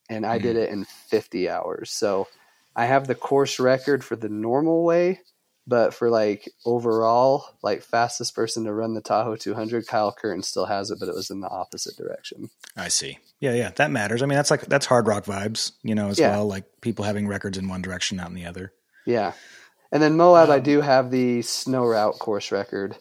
and 0.09 0.25
I 0.25 0.39
did 0.39 0.57
it 0.57 0.71
in 0.71 0.85
50 0.85 1.49
hours. 1.49 1.91
So 1.91 2.29
I 2.77 2.87
have 2.87 3.07
the 3.07 3.15
course 3.15 3.59
record 3.59 4.05
for 4.05 4.17
the 4.17 4.29
normal 4.29 4.85
way, 4.85 5.21
but 5.67 5.93
for 5.93 6.09
like 6.09 6.51
overall, 6.65 7.45
like 7.63 7.83
fastest 7.83 8.35
person 8.35 8.65
to 8.65 8.73
run 8.73 8.95
the 8.95 9.03
Tahoe 9.03 9.37
200, 9.37 9.87
Kyle 9.87 10.13
Curtin 10.13 10.43
still 10.43 10.67
has 10.67 10.91
it, 10.91 10.99
but 10.99 11.09
it 11.09 11.15
was 11.15 11.31
in 11.31 11.41
the 11.41 11.49
opposite 11.49 11.97
direction. 11.97 12.49
I 12.77 12.89
see. 12.89 13.19
Yeah, 13.41 13.53
yeah, 13.55 13.71
that 13.77 13.91
matters. 13.91 14.23
I 14.23 14.27
mean, 14.27 14.37
that's 14.37 14.51
like 14.51 14.63
that's 14.67 14.87
Hardrock 14.87 15.25
vibes, 15.25 15.73
you 15.83 15.95
know, 15.95 16.09
as 16.09 16.19
Yeah. 16.19 16.31
well. 16.31 16.47
Like 16.47 16.65
people 16.81 17.05
having 17.05 17.29
records 17.29 17.59
in 17.59 17.69
one 17.69 17.83
direction, 17.83 18.17
not 18.17 18.29
in 18.29 18.35
the 18.35 18.47
other. 18.47 18.73
Yeah. 19.05 19.33
And 19.91 20.03
then 20.03 20.17
Moab, 20.17 20.51
I 20.51 20.57
Um, 20.59 20.63
do 20.63 20.81
have 20.81 21.11
the 21.11 21.43
snow 21.43 21.85
route 21.87 22.19
course 22.19 22.53
record. 22.53 22.97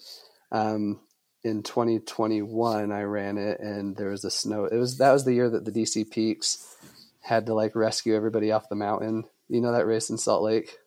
Um, 0.52 1.02
in 1.44 1.64
2021, 1.64 2.92
I 2.92 3.04
ran 3.04 3.38
it, 3.38 3.60
and 3.60 3.96
there 3.96 4.10
was 4.10 4.24
a 4.24 4.32
snow. 4.32 4.66
It 4.66 4.78
was 4.78 4.98
that 4.98 5.12
was 5.12 5.26
the 5.26 5.34
year 5.34 5.50
that 5.50 5.66
the 5.66 5.72
DC 5.72 6.10
Peaks 6.10 6.76
had 7.22 7.46
to 7.48 7.54
like 7.54 7.76
rescue 7.76 8.16
everybody 8.16 8.52
off 8.52 8.70
the 8.70 8.76
mountain. 8.76 9.26
You 9.50 9.62
know 9.62 9.72
that 9.72 9.86
race 9.86 10.10
in 10.10 10.18
Salt 10.18 10.44
Lake. 10.44 10.78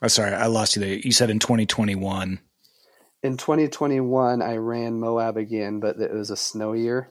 I'm 0.00 0.08
sorry, 0.10 0.32
I 0.32 0.46
lost 0.46 0.76
you 0.76 0.80
there. 0.80 0.94
You 0.94 1.12
said 1.12 1.28
in 1.30 1.38
2021. 1.38 2.38
In 3.22 3.36
2021, 3.36 4.42
I 4.42 4.56
ran 4.56 5.00
Moab 5.00 5.36
again, 5.36 5.80
but 5.80 5.98
it 5.98 6.12
was 6.12 6.30
a 6.30 6.36
snow 6.36 6.72
year. 6.72 7.10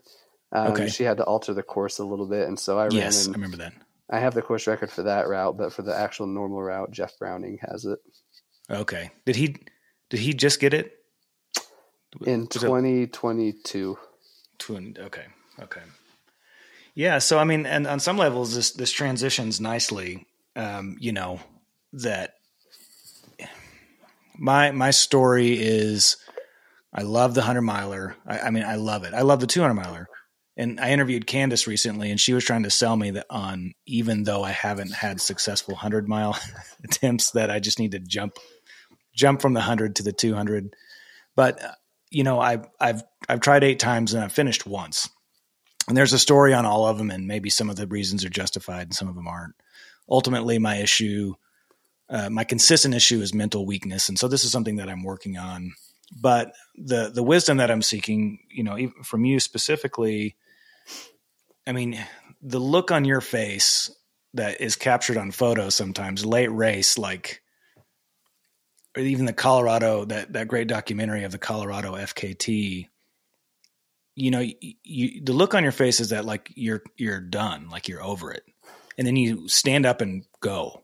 Um, 0.53 0.71
Okay. 0.71 0.87
She 0.87 1.03
had 1.03 1.17
to 1.17 1.25
alter 1.25 1.53
the 1.53 1.63
course 1.63 1.99
a 1.99 2.05
little 2.05 2.27
bit, 2.27 2.47
and 2.47 2.57
so 2.57 2.79
I 2.79 2.83
ran. 2.83 2.91
Yes, 2.93 3.27
I 3.27 3.31
remember 3.31 3.57
that. 3.57 3.73
I 4.09 4.19
have 4.19 4.33
the 4.33 4.41
course 4.41 4.67
record 4.67 4.89
for 4.89 5.03
that 5.03 5.27
route, 5.27 5.57
but 5.57 5.73
for 5.73 5.81
the 5.81 5.95
actual 5.95 6.27
normal 6.27 6.61
route, 6.61 6.91
Jeff 6.91 7.17
Browning 7.19 7.59
has 7.69 7.85
it 7.85 7.99
Okay. 8.69 9.11
Did 9.25 9.35
he 9.35 9.57
did 10.09 10.19
he 10.19 10.33
just 10.33 10.59
get 10.59 10.73
it? 10.73 10.93
in 12.25 12.47
2022. 12.47 13.97
Okay. 14.99 15.25
Okay. 15.61 15.81
Yeah. 16.93 17.19
So 17.19 17.37
I 17.37 17.43
mean, 17.43 17.65
and 17.65 17.87
on 17.87 17.99
some 17.99 18.17
levels, 18.17 18.55
this 18.55 18.71
this 18.71 18.91
transitions 18.91 19.61
nicely. 19.61 20.25
Um, 20.55 20.97
you 20.99 21.11
know 21.11 21.39
that 21.93 22.33
my 24.35 24.71
my 24.71 24.89
story 24.91 25.53
is 25.53 26.17
I 26.91 27.03
love 27.03 27.35
the 27.35 27.43
hundred 27.43 27.61
miler. 27.61 28.15
I, 28.25 28.39
I 28.39 28.49
mean, 28.49 28.63
I 28.63 28.75
love 28.75 29.03
it. 29.03 29.13
I 29.13 29.21
love 29.21 29.39
the 29.39 29.47
two 29.47 29.61
hundred 29.61 29.75
miler. 29.75 30.09
And 30.59 30.79
I 30.79 30.89
interviewed 30.89 31.27
Candice 31.27 31.67
recently, 31.67 32.09
and 32.09 32.19
she 32.19 32.33
was 32.33 32.43
trying 32.43 32.63
to 32.63 32.71
sell 32.71 32.97
me 32.97 33.11
that 33.11 33.27
on 33.29 33.75
even 33.85 34.23
though 34.23 34.43
I 34.43 34.49
haven't 34.49 34.91
had 34.91 35.21
successful 35.21 35.75
hundred 35.75 36.09
mile 36.09 36.37
attempts, 36.83 37.31
that 37.31 37.51
I 37.51 37.59
just 37.59 37.79
need 37.79 37.91
to 37.91 37.99
jump 37.99 38.37
jump 39.15 39.41
from 39.41 39.53
the 39.53 39.61
hundred 39.61 39.97
to 39.97 40.03
the 40.03 40.11
two 40.11 40.33
hundred. 40.33 40.75
But 41.35 41.63
uh, 41.63 41.71
you 42.09 42.23
know, 42.23 42.39
I've 42.39 42.65
I've 42.79 43.03
I've 43.29 43.39
tried 43.39 43.63
eight 43.63 43.79
times 43.79 44.15
and 44.15 44.23
I've 44.23 44.33
finished 44.33 44.65
once. 44.65 45.09
And 45.87 45.95
there's 45.95 46.13
a 46.13 46.19
story 46.19 46.53
on 46.53 46.65
all 46.65 46.87
of 46.87 46.97
them, 46.97 47.11
and 47.11 47.27
maybe 47.27 47.49
some 47.49 47.69
of 47.69 47.75
the 47.75 47.87
reasons 47.87 48.25
are 48.25 48.29
justified 48.29 48.87
and 48.87 48.95
some 48.95 49.07
of 49.07 49.15
them 49.15 49.27
aren't. 49.27 49.55
Ultimately, 50.09 50.57
my 50.57 50.77
issue, 50.77 51.35
uh, 52.09 52.29
my 52.29 52.43
consistent 52.43 52.95
issue, 52.95 53.21
is 53.21 53.33
mental 53.33 53.65
weakness, 53.65 54.09
and 54.09 54.17
so 54.17 54.27
this 54.27 54.43
is 54.43 54.51
something 54.51 54.77
that 54.77 54.89
I'm 54.89 55.03
working 55.03 55.37
on. 55.37 55.73
But 56.19 56.53
the 56.75 57.11
the 57.13 57.23
wisdom 57.23 57.57
that 57.57 57.69
I'm 57.69 57.83
seeking, 57.83 58.39
you 58.49 58.63
know, 58.63 58.75
from 59.03 59.23
you 59.23 59.39
specifically, 59.39 60.35
I 61.67 61.73
mean, 61.73 62.03
the 62.41 62.59
look 62.59 62.91
on 62.91 63.05
your 63.05 63.21
face 63.21 63.91
that 64.33 64.61
is 64.61 64.75
captured 64.75 65.17
on 65.17 65.31
photo 65.31 65.69
sometimes 65.69 66.25
late 66.25 66.51
race, 66.51 66.97
like 66.97 67.41
or 68.95 69.03
even 69.03 69.25
the 69.25 69.33
Colorado 69.33 70.05
that 70.05 70.33
that 70.33 70.47
great 70.47 70.67
documentary 70.67 71.23
of 71.23 71.31
the 71.31 71.37
Colorado 71.37 71.93
FKT, 71.93 72.87
you 74.15 74.31
know, 74.31 74.39
you, 74.39 74.55
you, 74.83 75.21
the 75.23 75.33
look 75.33 75.53
on 75.53 75.63
your 75.63 75.71
face 75.71 75.99
is 75.99 76.09
that 76.09 76.25
like 76.25 76.51
you're 76.55 76.81
you're 76.95 77.19
done, 77.19 77.69
like 77.69 77.87
you're 77.87 78.03
over 78.03 78.31
it, 78.31 78.43
and 78.97 79.05
then 79.05 79.15
you 79.15 79.47
stand 79.47 79.85
up 79.85 80.01
and 80.01 80.23
go. 80.39 80.83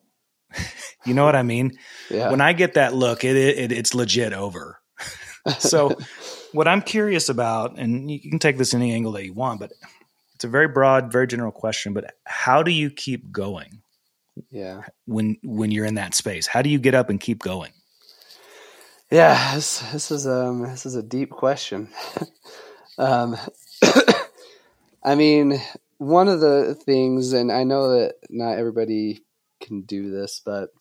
you 1.06 1.14
know 1.14 1.26
what 1.26 1.36
I 1.36 1.44
mean? 1.44 1.78
Yeah. 2.12 2.30
When 2.30 2.42
I 2.42 2.54
get 2.54 2.76
that 2.76 2.94
look, 2.94 3.24
it, 3.24 3.36
it 3.36 3.72
it's 3.72 3.96
legit 3.96 4.34
over. 4.34 4.80
so, 5.60 5.98
what 6.52 6.68
I'm 6.68 6.82
curious 6.82 7.30
about, 7.30 7.80
and 7.80 8.12
you 8.12 8.20
can 8.20 8.38
take 8.40 8.58
this 8.58 8.74
any 8.74 8.94
angle 8.94 9.14
that 9.14 9.26
you 9.26 9.34
want, 9.34 9.60
but 9.60 9.72
it's 10.44 10.50
a 10.50 10.52
very 10.52 10.68
broad, 10.68 11.10
very 11.10 11.26
general 11.26 11.54
question. 11.54 11.94
But 11.94 12.16
how 12.26 12.64
do 12.64 12.72
you 12.72 12.90
keep 12.90 13.32
going? 13.32 13.82
Yeah. 14.52 14.82
When 15.06 15.38
when 15.42 15.72
you're 15.72 15.86
in 15.86 15.96
that 15.96 16.14
space, 16.14 16.48
how 16.48 16.62
do 16.62 16.70
you 16.70 16.80
get 16.80 16.94
up 16.94 17.10
and 17.10 17.18
keep 17.18 17.40
going? 17.40 17.72
Yeah, 19.10 19.56
this, 19.56 19.80
this 19.94 20.12
is 20.12 20.28
um 20.28 20.64
this 20.64 20.86
is 20.86 20.96
a 20.96 21.02
deep 21.02 21.30
question. 21.30 21.88
um, 22.98 23.38
I 25.04 25.16
mean, 25.16 25.62
one 25.98 26.28
of 26.28 26.42
the 26.42 26.76
things, 26.76 27.32
and 27.32 27.50
I 27.50 27.64
know 27.64 27.92
that 27.92 28.16
not 28.30 28.58
everybody 28.58 29.24
can 29.62 29.84
do 29.84 30.12
this, 30.12 30.42
but 30.44 30.72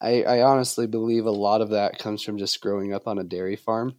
I, 0.00 0.22
I 0.22 0.42
honestly 0.42 0.86
believe 0.86 1.26
a 1.26 1.32
lot 1.32 1.60
of 1.60 1.70
that 1.70 1.98
comes 1.98 2.22
from 2.22 2.38
just 2.38 2.60
growing 2.60 2.92
up 2.92 3.08
on 3.08 3.18
a 3.18 3.24
dairy 3.24 3.56
farm 3.56 3.96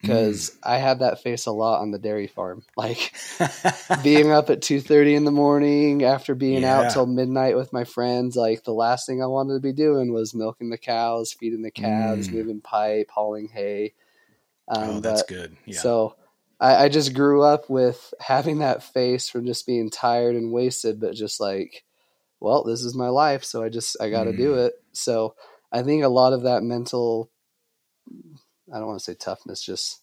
because 0.00 0.50
mm. 0.50 0.56
I 0.62 0.78
had 0.78 1.00
that 1.00 1.22
face 1.22 1.46
a 1.46 1.52
lot 1.52 1.80
on 1.80 1.90
the 1.90 1.98
dairy 1.98 2.26
farm. 2.26 2.62
Like 2.76 3.14
being 4.02 4.30
up 4.30 4.50
at 4.50 4.62
two 4.62 4.80
thirty 4.80 5.14
in 5.14 5.24
the 5.24 5.30
morning 5.30 6.04
after 6.04 6.34
being 6.34 6.62
yeah. 6.62 6.78
out 6.78 6.92
till 6.92 7.06
midnight 7.06 7.56
with 7.56 7.72
my 7.72 7.84
friends. 7.84 8.36
Like 8.36 8.64
the 8.64 8.74
last 8.74 9.06
thing 9.06 9.22
I 9.22 9.26
wanted 9.26 9.54
to 9.54 9.60
be 9.60 9.72
doing 9.72 10.12
was 10.12 10.34
milking 10.34 10.70
the 10.70 10.78
cows, 10.78 11.32
feeding 11.32 11.62
the 11.62 11.70
calves, 11.70 12.28
mm. 12.28 12.34
moving 12.34 12.60
pipe, 12.60 13.10
hauling 13.10 13.48
hay. 13.48 13.94
Um, 14.68 14.90
oh, 14.90 15.00
that's 15.00 15.22
good. 15.22 15.56
Yeah. 15.64 15.80
So 15.80 16.16
I, 16.60 16.84
I 16.84 16.88
just 16.88 17.14
grew 17.14 17.42
up 17.42 17.68
with 17.68 18.12
having 18.20 18.58
that 18.58 18.82
face 18.82 19.28
from 19.28 19.46
just 19.46 19.66
being 19.66 19.90
tired 19.90 20.36
and 20.36 20.52
wasted, 20.52 21.00
but 21.00 21.14
just 21.14 21.40
like, 21.40 21.84
well, 22.40 22.64
this 22.64 22.82
is 22.82 22.94
my 22.94 23.08
life, 23.08 23.44
so 23.44 23.62
I 23.62 23.68
just 23.68 23.96
I 24.00 24.10
got 24.10 24.24
to 24.24 24.32
mm. 24.32 24.38
do 24.38 24.54
it. 24.54 24.74
So 24.92 25.34
I 25.72 25.82
think 25.82 26.04
a 26.04 26.08
lot 26.08 26.32
of 26.32 26.42
that 26.42 26.62
mental 26.62 27.30
I 28.72 28.78
don't 28.78 28.86
want 28.86 28.98
to 28.98 29.04
say 29.04 29.14
toughness, 29.14 29.62
just 29.62 30.00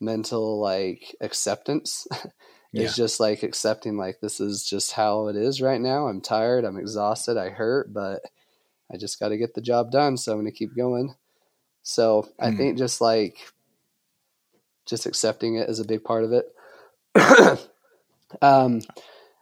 mental 0.00 0.60
like 0.60 1.14
acceptance 1.20 2.08
yeah. 2.72 2.88
just 2.88 3.20
like 3.20 3.42
accepting 3.42 3.96
like 3.96 4.20
this 4.20 4.40
is 4.40 4.66
just 4.68 4.92
how 4.92 5.28
it 5.28 5.36
is 5.36 5.60
right 5.60 5.80
now. 5.80 6.08
I'm 6.08 6.20
tired, 6.20 6.64
I'm 6.64 6.78
exhausted, 6.78 7.36
I 7.36 7.50
hurt, 7.50 7.92
but 7.92 8.22
I 8.92 8.96
just 8.96 9.20
got 9.20 9.28
to 9.28 9.38
get 9.38 9.54
the 9.54 9.60
job 9.60 9.90
done, 9.90 10.16
so 10.16 10.32
I'm 10.32 10.40
going 10.40 10.50
to 10.50 10.56
keep 10.56 10.74
going. 10.76 11.14
So, 11.82 12.28
mm. 12.40 12.46
I 12.46 12.56
think 12.56 12.78
just 12.78 13.00
like 13.00 13.36
just 14.86 15.06
accepting 15.06 15.56
it 15.56 15.68
is 15.68 15.80
a 15.80 15.86
big 15.86 16.02
part 16.02 16.24
of 16.24 16.32
it. 16.32 16.46
um 18.40 18.80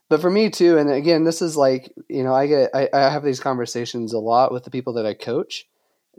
but 0.09 0.21
for 0.21 0.29
me 0.29 0.51
too 0.51 0.77
and 0.77 0.91
again 0.91 1.23
this 1.23 1.41
is 1.41 1.57
like 1.57 1.93
you 2.09 2.25
know 2.25 2.35
i 2.35 2.49
get 2.49 2.71
I, 2.75 2.89
I 2.93 3.09
have 3.09 3.23
these 3.23 3.39
conversations 3.39 4.13
a 4.13 4.19
lot 4.19 4.51
with 4.51 4.65
the 4.65 4.73
people 4.73 4.95
that 4.95 5.07
i 5.07 5.15
coach 5.15 5.69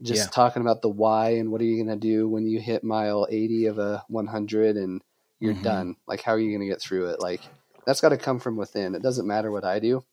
just 0.02 0.28
yeah. 0.28 0.32
talking 0.32 0.62
about 0.62 0.82
the 0.82 0.90
why 0.90 1.32
and 1.32 1.52
what 1.52 1.62
are 1.62 1.66
you 1.66 1.84
going 1.84 2.00
to 2.00 2.08
do 2.08 2.28
when 2.28 2.48
you 2.48 2.60
hit 2.60 2.84
mile 2.84 3.28
80 3.30 3.68
of 3.68 3.78
a 3.78 4.04
100 4.08 4.78
and 4.78 5.02
you're 5.40 5.54
mm-hmm. 5.54 5.64
done 5.64 5.96
like 6.08 6.22
how 6.22 6.34
are 6.34 6.40
you 6.40 6.50
going 6.50 6.62
to 6.62 6.72
get 6.72 6.82
through 6.82 7.10
it 7.10 7.20
like 7.20 7.42
that's 7.86 8.02
got 8.02 8.10
to 8.10 8.18
come 8.18 8.40
from 8.40 8.58
within 8.58 8.96
it 8.96 9.02
doesn't 9.02 9.28
matter 9.28 9.52
what 9.52 9.64
i 9.64 9.80
do 9.80 10.04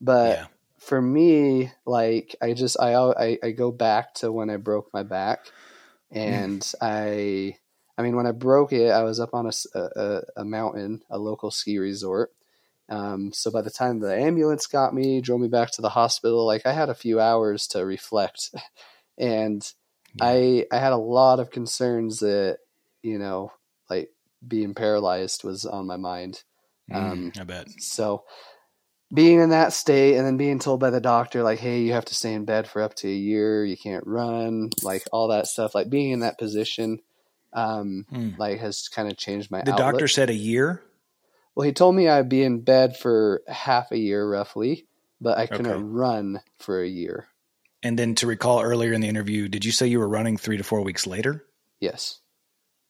but 0.00 0.38
yeah. 0.38 0.46
for 0.78 1.00
me 1.00 1.70
like 1.84 2.34
i 2.40 2.52
just 2.52 2.78
I, 2.80 2.94
I, 2.94 3.38
I 3.42 3.50
go 3.50 3.70
back 3.70 4.14
to 4.14 4.32
when 4.32 4.50
i 4.50 4.56
broke 4.56 4.92
my 4.92 5.02
back 5.02 5.46
and 6.10 6.60
mm. 6.60 6.74
i 6.80 7.56
i 7.98 8.02
mean 8.02 8.16
when 8.16 8.26
i 8.26 8.32
broke 8.32 8.72
it 8.72 8.90
i 8.90 9.02
was 9.02 9.20
up 9.20 9.34
on 9.34 9.46
a, 9.46 9.78
a, 9.78 10.22
a 10.38 10.44
mountain 10.44 11.02
a 11.10 11.18
local 11.18 11.50
ski 11.50 11.78
resort 11.78 12.32
um, 12.88 13.32
so 13.32 13.50
by 13.50 13.62
the 13.62 13.70
time 13.70 13.98
the 13.98 14.14
ambulance 14.14 14.68
got 14.68 14.94
me 14.94 15.20
drove 15.20 15.40
me 15.40 15.48
back 15.48 15.72
to 15.72 15.82
the 15.82 15.88
hospital 15.88 16.46
like 16.46 16.64
i 16.64 16.72
had 16.72 16.88
a 16.88 16.94
few 16.94 17.18
hours 17.18 17.66
to 17.66 17.84
reflect 17.84 18.54
and. 19.18 19.66
I 20.18 20.64
I 20.72 20.78
had 20.78 20.92
a 20.92 20.96
lot 20.96 21.40
of 21.40 21.50
concerns 21.50 22.20
that 22.20 22.58
you 23.02 23.18
know 23.18 23.52
like 23.90 24.10
being 24.46 24.74
paralyzed 24.74 25.44
was 25.44 25.64
on 25.64 25.86
my 25.86 25.96
mind. 25.96 26.42
Mm, 26.90 26.96
um, 26.96 27.32
I 27.38 27.44
bet. 27.44 27.68
So 27.80 28.24
being 29.12 29.40
in 29.40 29.50
that 29.50 29.72
state 29.72 30.16
and 30.16 30.26
then 30.26 30.36
being 30.36 30.58
told 30.58 30.80
by 30.80 30.90
the 30.90 31.00
doctor 31.00 31.42
like 31.42 31.60
hey 31.60 31.80
you 31.80 31.92
have 31.92 32.04
to 32.04 32.14
stay 32.14 32.32
in 32.32 32.44
bed 32.44 32.68
for 32.68 32.82
up 32.82 32.94
to 32.94 33.08
a 33.08 33.14
year 33.14 33.64
you 33.64 33.76
can't 33.76 34.04
run 34.04 34.68
like 34.82 35.04
all 35.12 35.28
that 35.28 35.46
stuff 35.46 35.76
like 35.76 35.88
being 35.88 36.10
in 36.10 36.20
that 36.20 36.38
position 36.38 36.98
um 37.52 38.04
mm. 38.12 38.36
like 38.36 38.58
has 38.58 38.88
kind 38.88 39.08
of 39.08 39.16
changed 39.16 39.48
my 39.48 39.62
the 39.62 39.72
outlook. 39.72 39.92
doctor 39.92 40.08
said 40.08 40.28
a 40.28 40.34
year 40.34 40.82
well 41.54 41.64
he 41.64 41.72
told 41.72 41.94
me 41.94 42.08
i'd 42.08 42.28
be 42.28 42.42
in 42.42 42.60
bed 42.60 42.96
for 42.96 43.42
half 43.46 43.92
a 43.92 43.98
year 43.98 44.28
roughly 44.28 44.86
but 45.20 45.38
i 45.38 45.46
couldn't 45.46 45.66
okay. 45.68 45.82
run 45.82 46.40
for 46.58 46.82
a 46.82 46.88
year 46.88 47.28
and 47.82 47.98
then 47.98 48.14
to 48.16 48.26
recall 48.26 48.60
earlier 48.62 48.92
in 48.92 49.00
the 49.00 49.08
interview, 49.08 49.48
did 49.48 49.64
you 49.64 49.72
say 49.72 49.86
you 49.86 49.98
were 49.98 50.08
running 50.08 50.36
three 50.36 50.56
to 50.56 50.64
four 50.64 50.82
weeks 50.82 51.06
later? 51.06 51.44
Yes. 51.80 52.20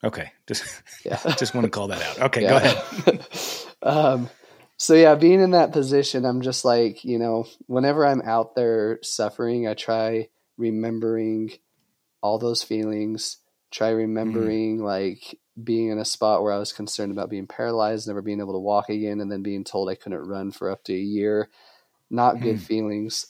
Okay. 0.03 0.33
Just 0.47 0.83
yeah. 1.05 1.19
just 1.39 1.55
want 1.55 1.65
to 1.65 1.71
call 1.71 1.89
that 1.89 2.03
out. 2.03 2.27
Okay, 2.27 2.43
go 2.43 2.57
ahead. 2.57 3.27
um, 3.83 4.31
so 4.77 4.95
yeah, 4.95 5.15
being 5.15 5.41
in 5.41 5.53
that 5.53 5.73
position, 5.73 6.25
I'm 6.25 6.43
just 6.43 6.65
like, 6.65 7.05
you 7.05 7.19
know, 7.19 7.47
whenever 7.67 8.07
I'm 8.07 8.23
out 8.23 8.55
there 8.55 8.99
suffering, 9.03 9.67
I 9.67 9.75
try 9.75 10.29
remembering 10.59 11.51
all 12.23 12.39
those 12.39 12.63
feelings, 12.63 13.39
try 13.71 13.89
remembering 13.89 14.79
mm. 14.79 14.83
like 14.83 15.39
being 15.63 15.89
in 15.89 15.99
a 15.99 16.05
spot 16.05 16.43
where 16.43 16.53
I 16.53 16.59
was 16.59 16.73
concerned 16.73 17.11
about 17.11 17.31
being 17.31 17.47
paralyzed, 17.47 18.07
never 18.07 18.23
being 18.23 18.41
able 18.41 18.53
to 18.53 18.59
walk 18.59 18.91
again, 18.91 19.21
and 19.21 19.33
then 19.33 19.43
being 19.43 19.65
told 19.65 19.89
I 19.89 19.95
couldn't 19.95 20.29
run 20.29 20.53
for 20.53 20.71
up 20.71 20.85
to 20.85 20.93
a 20.93 20.97
year. 20.97 21.49
Not 22.11 22.41
good 22.41 22.57
mm. 22.57 22.63
feelings. 22.63 23.27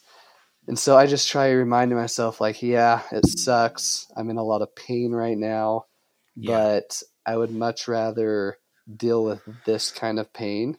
And 0.68 0.78
so 0.78 0.96
I 0.96 1.06
just 1.06 1.28
try 1.28 1.50
reminding 1.50 1.96
myself, 1.96 2.40
like, 2.40 2.62
yeah, 2.62 3.02
it 3.12 3.26
sucks. 3.26 4.06
I'm 4.16 4.30
in 4.30 4.36
a 4.36 4.42
lot 4.42 4.62
of 4.62 4.74
pain 4.74 5.12
right 5.12 5.38
now, 5.38 5.86
yeah. 6.34 6.50
but 6.50 7.02
I 7.24 7.36
would 7.36 7.52
much 7.52 7.86
rather 7.86 8.58
deal 8.94 9.24
with 9.24 9.42
this 9.64 9.90
kind 9.92 10.18
of 10.18 10.32
pain 10.32 10.76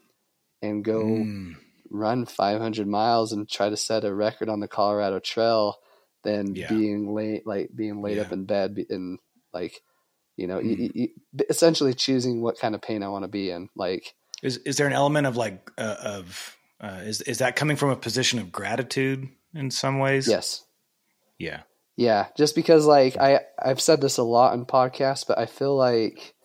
and 0.61 0.83
go 0.83 1.03
mm. 1.03 1.55
run 1.89 2.25
500 2.25 2.87
miles 2.87 3.31
and 3.31 3.49
try 3.49 3.69
to 3.69 3.77
set 3.77 4.03
a 4.03 4.13
record 4.13 4.49
on 4.49 4.59
the 4.59 4.67
Colorado 4.67 5.19
Trail 5.19 5.77
than 6.23 6.55
yeah. 6.55 6.67
being 6.67 7.13
late, 7.13 7.47
like 7.47 7.69
being 7.73 8.01
laid 8.01 8.17
yeah. 8.17 8.23
up 8.23 8.33
in 8.33 8.45
bed 8.45 8.77
and 8.89 9.19
like, 9.53 9.81
you 10.35 10.47
know, 10.47 10.59
mm. 10.59 11.09
essentially 11.49 11.93
choosing 11.93 12.41
what 12.41 12.59
kind 12.59 12.75
of 12.75 12.81
pain 12.81 13.03
I 13.03 13.07
want 13.07 13.23
to 13.23 13.29
be 13.29 13.49
in. 13.49 13.69
Like, 13.75 14.13
is 14.43 14.57
is 14.57 14.77
there 14.77 14.87
an 14.87 14.93
element 14.93 15.27
of 15.27 15.35
like 15.35 15.71
uh, 15.77 15.95
of 16.03 16.57
uh, 16.79 17.01
is 17.03 17.21
is 17.21 17.39
that 17.39 17.55
coming 17.55 17.75
from 17.75 17.89
a 17.89 17.95
position 17.95 18.37
of 18.39 18.51
gratitude 18.51 19.29
in 19.53 19.71
some 19.71 19.99
ways. 19.99 20.27
Yes. 20.27 20.65
Yeah. 21.37 21.61
Yeah, 21.95 22.27
just 22.37 22.53
because 22.53 22.85
like 22.85 23.17
I 23.17 23.39
I've 23.57 23.81
said 23.81 24.01
this 24.01 24.17
a 24.17 24.23
lot 24.23 24.53
in 24.53 24.65
podcasts, 24.65 25.25
but 25.27 25.39
I 25.39 25.47
feel 25.47 25.75
like 25.75 26.35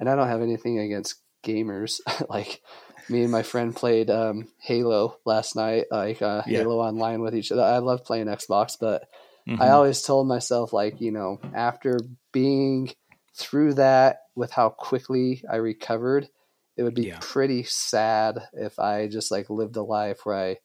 and 0.00 0.08
I 0.08 0.16
don't 0.16 0.28
have 0.28 0.42
anything 0.42 0.80
against 0.80 1.20
gamers. 1.44 2.00
like 2.28 2.60
me 3.08 3.22
and 3.22 3.30
my 3.30 3.42
friend 3.42 3.74
played 3.74 4.10
um, 4.10 4.48
Halo 4.58 5.18
last 5.24 5.56
night, 5.56 5.84
like 5.90 6.22
uh, 6.22 6.42
yeah. 6.46 6.58
Halo 6.58 6.80
online 6.80 7.20
with 7.20 7.36
each 7.36 7.52
other. 7.52 7.62
I 7.62 7.78
love 7.78 8.04
playing 8.04 8.26
Xbox, 8.26 8.76
but 8.80 9.04
mm-hmm. 9.48 9.62
I 9.62 9.70
always 9.70 10.02
told 10.02 10.26
myself 10.26 10.72
like, 10.72 11.00
you 11.00 11.12
know, 11.12 11.40
after 11.54 12.00
being 12.32 12.90
through 13.36 13.74
that 13.74 14.22
with 14.34 14.50
how 14.50 14.70
quickly 14.70 15.42
I 15.50 15.56
recovered, 15.56 16.28
it 16.76 16.82
would 16.82 16.94
be 16.94 17.08
yeah. 17.08 17.18
pretty 17.20 17.62
sad 17.62 18.40
if 18.52 18.78
I 18.78 19.08
just 19.08 19.30
like 19.30 19.48
lived 19.50 19.76
a 19.76 19.82
life 19.82 20.20
where 20.24 20.36
I 20.36 20.56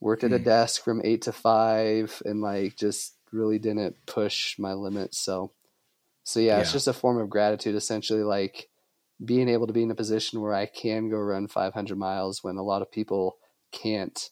worked 0.00 0.24
at 0.24 0.32
a 0.32 0.38
hmm. 0.38 0.44
desk 0.44 0.82
from 0.82 1.02
eight 1.04 1.22
to 1.22 1.32
five 1.32 2.22
and 2.24 2.40
like 2.40 2.76
just 2.76 3.16
really 3.32 3.58
didn't 3.58 3.96
push 4.06 4.58
my 4.58 4.72
limits. 4.74 5.18
So, 5.18 5.52
so 6.22 6.40
yeah, 6.40 6.56
yeah, 6.56 6.60
it's 6.60 6.72
just 6.72 6.88
a 6.88 6.92
form 6.92 7.18
of 7.18 7.30
gratitude, 7.30 7.74
essentially, 7.74 8.22
like 8.22 8.68
being 9.22 9.48
able 9.48 9.66
to 9.66 9.72
be 9.72 9.82
in 9.82 9.90
a 9.90 9.94
position 9.94 10.40
where 10.40 10.54
I 10.54 10.66
can 10.66 11.08
go 11.10 11.16
run 11.16 11.48
500 11.48 11.96
miles 11.96 12.42
when 12.42 12.56
a 12.56 12.62
lot 12.62 12.82
of 12.82 12.90
people 12.90 13.36
can't 13.72 14.30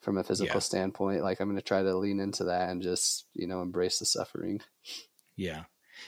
from 0.00 0.18
a 0.18 0.24
physical 0.24 0.56
yeah. 0.56 0.60
standpoint. 0.60 1.22
Like 1.22 1.40
I'm 1.40 1.48
going 1.48 1.56
to 1.56 1.62
try 1.62 1.82
to 1.82 1.96
lean 1.96 2.20
into 2.20 2.44
that 2.44 2.68
and 2.68 2.82
just, 2.82 3.26
you 3.34 3.46
know, 3.46 3.62
embrace 3.62 3.98
the 3.98 4.06
suffering. 4.06 4.60
Yeah. 5.36 5.64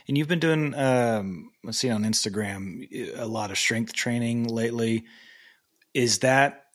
And 0.06 0.18
you've 0.18 0.28
been 0.28 0.40
doing, 0.40 0.74
um, 0.74 1.50
let's 1.64 1.78
see 1.78 1.90
on 1.90 2.04
Instagram, 2.04 2.86
a 3.16 3.26
lot 3.26 3.50
of 3.50 3.58
strength 3.58 3.92
training 3.92 4.44
lately. 4.44 5.04
Is 5.94 6.18
that 6.18 6.65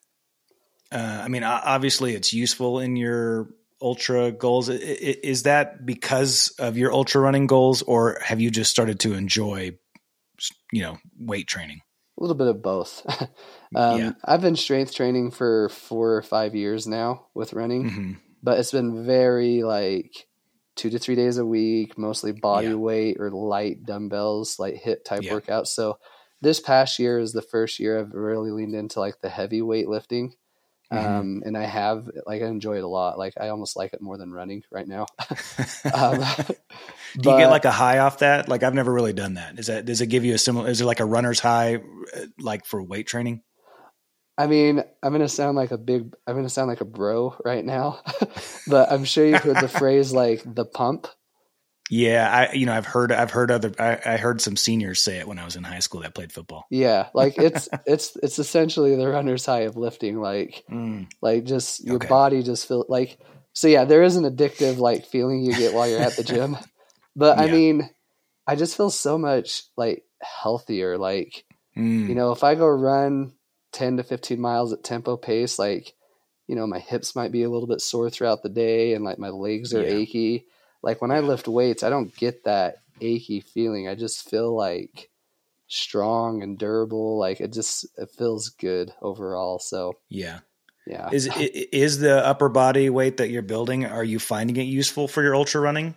uh, 0.91 1.21
I 1.23 1.27
mean, 1.27 1.43
obviously, 1.43 2.15
it's 2.15 2.33
useful 2.33 2.79
in 2.79 2.95
your 2.95 3.49
ultra 3.81 4.31
goals. 4.31 4.69
Is 4.69 5.43
that 5.43 5.85
because 5.85 6.53
of 6.59 6.77
your 6.77 6.93
ultra 6.93 7.21
running 7.21 7.47
goals, 7.47 7.81
or 7.81 8.19
have 8.23 8.39
you 8.41 8.51
just 8.51 8.71
started 8.71 8.99
to 9.01 9.13
enjoy, 9.13 9.77
you 10.71 10.81
know, 10.81 10.97
weight 11.17 11.47
training? 11.47 11.81
A 12.19 12.21
little 12.21 12.35
bit 12.35 12.47
of 12.47 12.61
both. 12.61 13.05
um, 13.75 13.99
yeah. 13.99 14.11
I've 14.23 14.41
been 14.41 14.55
strength 14.55 14.93
training 14.93 15.31
for 15.31 15.69
four 15.69 16.15
or 16.15 16.21
five 16.21 16.55
years 16.55 16.85
now 16.85 17.27
with 17.33 17.53
running, 17.53 17.89
mm-hmm. 17.89 18.13
but 18.43 18.59
it's 18.59 18.71
been 18.71 19.05
very 19.05 19.63
like 19.63 20.27
two 20.75 20.89
to 20.89 20.99
three 20.99 21.15
days 21.15 21.37
a 21.37 21.45
week, 21.45 21.97
mostly 21.97 22.31
body 22.31 22.67
Yeah. 22.67 22.75
weight 22.75 23.17
or 23.19 23.31
light 23.31 23.85
dumbbells, 23.85 24.59
light 24.59 24.77
hit 24.77 25.05
type 25.05 25.23
Yeah. 25.23 25.33
workouts. 25.33 25.67
So 25.67 25.97
this 26.41 26.59
past 26.59 26.99
year 26.99 27.19
is 27.19 27.33
the 27.33 27.41
first 27.41 27.79
year 27.79 27.99
I've 27.99 28.13
really 28.13 28.51
leaned 28.51 28.75
into 28.75 28.99
like 28.99 29.21
the 29.21 29.29
heavy 29.29 29.61
weight 29.61 29.87
lifting. 29.87 30.33
Mhm. 30.91 31.19
Um, 31.19 31.43
and 31.45 31.57
I 31.57 31.63
have 31.63 32.09
like 32.25 32.41
I 32.41 32.47
enjoy 32.47 32.77
it 32.77 32.83
a 32.83 32.87
lot. 32.87 33.17
Like 33.17 33.33
I 33.39 33.49
almost 33.49 33.77
like 33.77 33.93
it 33.93 34.01
more 34.01 34.17
than 34.17 34.31
running 34.31 34.63
right 34.71 34.87
now. 34.87 35.05
um, 35.93 36.19
Do 37.17 37.29
you 37.29 37.37
get 37.37 37.49
like 37.49 37.65
a 37.65 37.71
high 37.71 37.99
off 37.99 38.19
that? 38.19 38.49
Like 38.49 38.63
I've 38.63 38.73
never 38.73 38.91
really 38.91 39.13
done 39.13 39.35
that. 39.35 39.57
Is 39.57 39.67
that 39.67 39.85
does 39.85 40.01
it 40.01 40.07
give 40.07 40.25
you 40.25 40.33
a 40.33 40.37
similar? 40.37 40.69
Is 40.69 40.81
it 40.81 40.85
like 40.85 40.99
a 40.99 41.05
runner's 41.05 41.39
high, 41.39 41.75
uh, 41.75 42.25
like 42.39 42.65
for 42.65 42.83
weight 42.83 43.07
training? 43.07 43.41
I 44.37 44.47
mean, 44.47 44.83
I'm 45.03 45.11
gonna 45.11 45.29
sound 45.29 45.55
like 45.55 45.71
a 45.71 45.77
big. 45.77 46.13
I'm 46.25 46.35
gonna 46.35 46.49
sound 46.49 46.67
like 46.67 46.81
a 46.81 46.85
bro 46.85 47.35
right 47.45 47.63
now, 47.63 48.01
but 48.67 48.91
I'm 48.91 49.05
sure 49.05 49.25
you've 49.25 49.43
heard 49.43 49.59
the 49.59 49.67
phrase 49.67 50.13
like 50.13 50.41
the 50.45 50.65
pump. 50.65 51.07
Yeah, 51.91 52.29
I 52.31 52.53
you 52.53 52.65
know 52.65 52.73
I've 52.73 52.85
heard 52.85 53.11
I've 53.11 53.31
heard 53.31 53.51
other 53.51 53.71
I, 53.77 53.99
I 54.13 54.17
heard 54.17 54.39
some 54.39 54.55
seniors 54.55 55.01
say 55.01 55.17
it 55.17 55.27
when 55.27 55.37
I 55.37 55.43
was 55.45 55.57
in 55.57 55.63
high 55.63 55.79
school 55.79 56.01
that 56.01 56.15
played 56.15 56.31
football. 56.31 56.65
Yeah, 56.69 57.09
like 57.13 57.35
it's 57.37 57.67
it's 57.85 58.15
it's 58.23 58.39
essentially 58.39 58.95
the 58.95 59.07
runner's 59.07 59.45
high 59.45 59.61
of 59.61 59.75
lifting. 59.77 60.19
Like 60.19 60.63
Mm, 60.69 61.07
like 61.21 61.43
just 61.43 61.83
your 61.83 61.97
Okay. 61.97 62.07
body 62.07 62.43
just 62.43 62.67
feel 62.67 62.85
like 62.87 63.19
so. 63.53 63.67
Yeah, 63.67 63.85
there 63.85 64.03
is 64.03 64.15
an 64.15 64.23
addictive 64.23 64.77
like 64.77 65.05
feeling 65.05 65.43
you 65.43 65.53
get 65.53 65.73
while 65.73 65.87
you're 65.89 65.99
at 66.01 66.15
the 66.15 66.23
gym, 66.31 66.57
but 67.15 67.37
I 67.37 67.47
mean, 67.47 67.89
I 68.47 68.55
just 68.55 68.77
feel 68.77 68.89
so 68.89 69.17
much 69.17 69.63
like 69.77 70.03
healthier. 70.21 70.97
Like 70.97 71.45
mm, 71.75 72.07
you 72.07 72.15
know, 72.15 72.31
if 72.31 72.43
I 72.43 72.55
go 72.55 72.67
run 72.67 73.33
10 73.73 73.97
to 73.97 74.03
15 74.03 74.39
miles 74.41 74.73
at 74.73 74.83
tempo 74.83 75.17
pace, 75.17 75.59
like, 75.59 75.93
you 76.47 76.55
know, 76.55 76.67
my 76.67 76.79
hips 76.79 77.15
might 77.15 77.31
be 77.31 77.43
a 77.43 77.49
little 77.49 77.67
bit 77.67 77.81
sore 77.81 78.09
throughout 78.09 78.43
the 78.43 78.49
day 78.49 78.93
and 78.93 79.05
like 79.05 79.19
my 79.19 79.29
legs 79.29 79.73
are 79.73 79.83
Yeah. 79.83 79.87
achy. 79.87 80.47
Like 80.83 81.01
when 81.01 81.11
I 81.11 81.19
lift 81.19 81.47
weights, 81.47 81.83
I 81.83 81.89
don't 81.89 82.15
get 82.15 82.43
that 82.45 82.77
achy 82.99 83.41
feeling. 83.41 83.87
I 83.87 83.95
just 83.95 84.29
feel 84.29 84.55
like 84.55 85.09
strong 85.67 86.43
and 86.43 86.57
durable. 86.57 87.17
Like 87.17 87.41
it 87.41 87.53
just, 87.53 87.85
it 87.97 88.09
feels 88.17 88.49
good 88.49 88.91
overall. 89.01 89.59
So 89.59 89.93
yeah. 90.09 90.39
yeah. 90.87 91.09
Is 91.11 91.29
is 91.37 91.99
the 91.99 92.25
upper 92.25 92.49
body 92.49 92.89
weight 92.89 93.17
that 93.17 93.29
you're 93.29 93.41
building? 93.41 93.85
Are 93.85 94.03
you 94.03 94.19
finding 94.19 94.57
it 94.57 94.63
useful 94.63 95.07
for 95.07 95.23
your 95.23 95.35
ultra 95.35 95.61
running? 95.61 95.95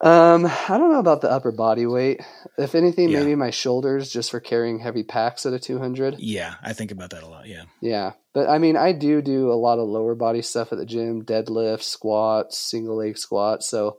Um, 0.00 0.44
I 0.46 0.76
don't 0.76 0.92
know 0.92 0.98
about 0.98 1.22
the 1.22 1.30
upper 1.30 1.52
body 1.52 1.86
weight. 1.86 2.20
If 2.58 2.74
anything, 2.74 3.08
Yeah. 3.08 3.20
maybe 3.20 3.34
my 3.34 3.50
shoulders 3.50 4.10
just 4.10 4.30
for 4.30 4.40
carrying 4.40 4.78
heavy 4.78 5.02
packs 5.02 5.46
at 5.46 5.54
a 5.54 5.58
200. 5.58 6.16
Yeah, 6.18 6.54
I 6.62 6.74
think 6.74 6.90
about 6.90 7.10
that 7.10 7.22
a 7.22 7.26
lot. 7.28 7.46
Yeah. 7.46 7.62
Yeah, 7.80 8.12
but 8.34 8.48
I 8.48 8.58
mean, 8.58 8.76
I 8.76 8.92
do 8.92 9.22
do 9.22 9.50
a 9.50 9.54
lot 9.54 9.78
of 9.78 9.88
lower 9.88 10.14
body 10.14 10.42
stuff 10.42 10.70
at 10.72 10.78
the 10.78 10.84
gym: 10.86 11.24
deadlifts, 11.24 11.84
squats, 11.84 12.58
single 12.58 12.96
leg 12.96 13.16
squats. 13.16 13.68
So, 13.68 13.98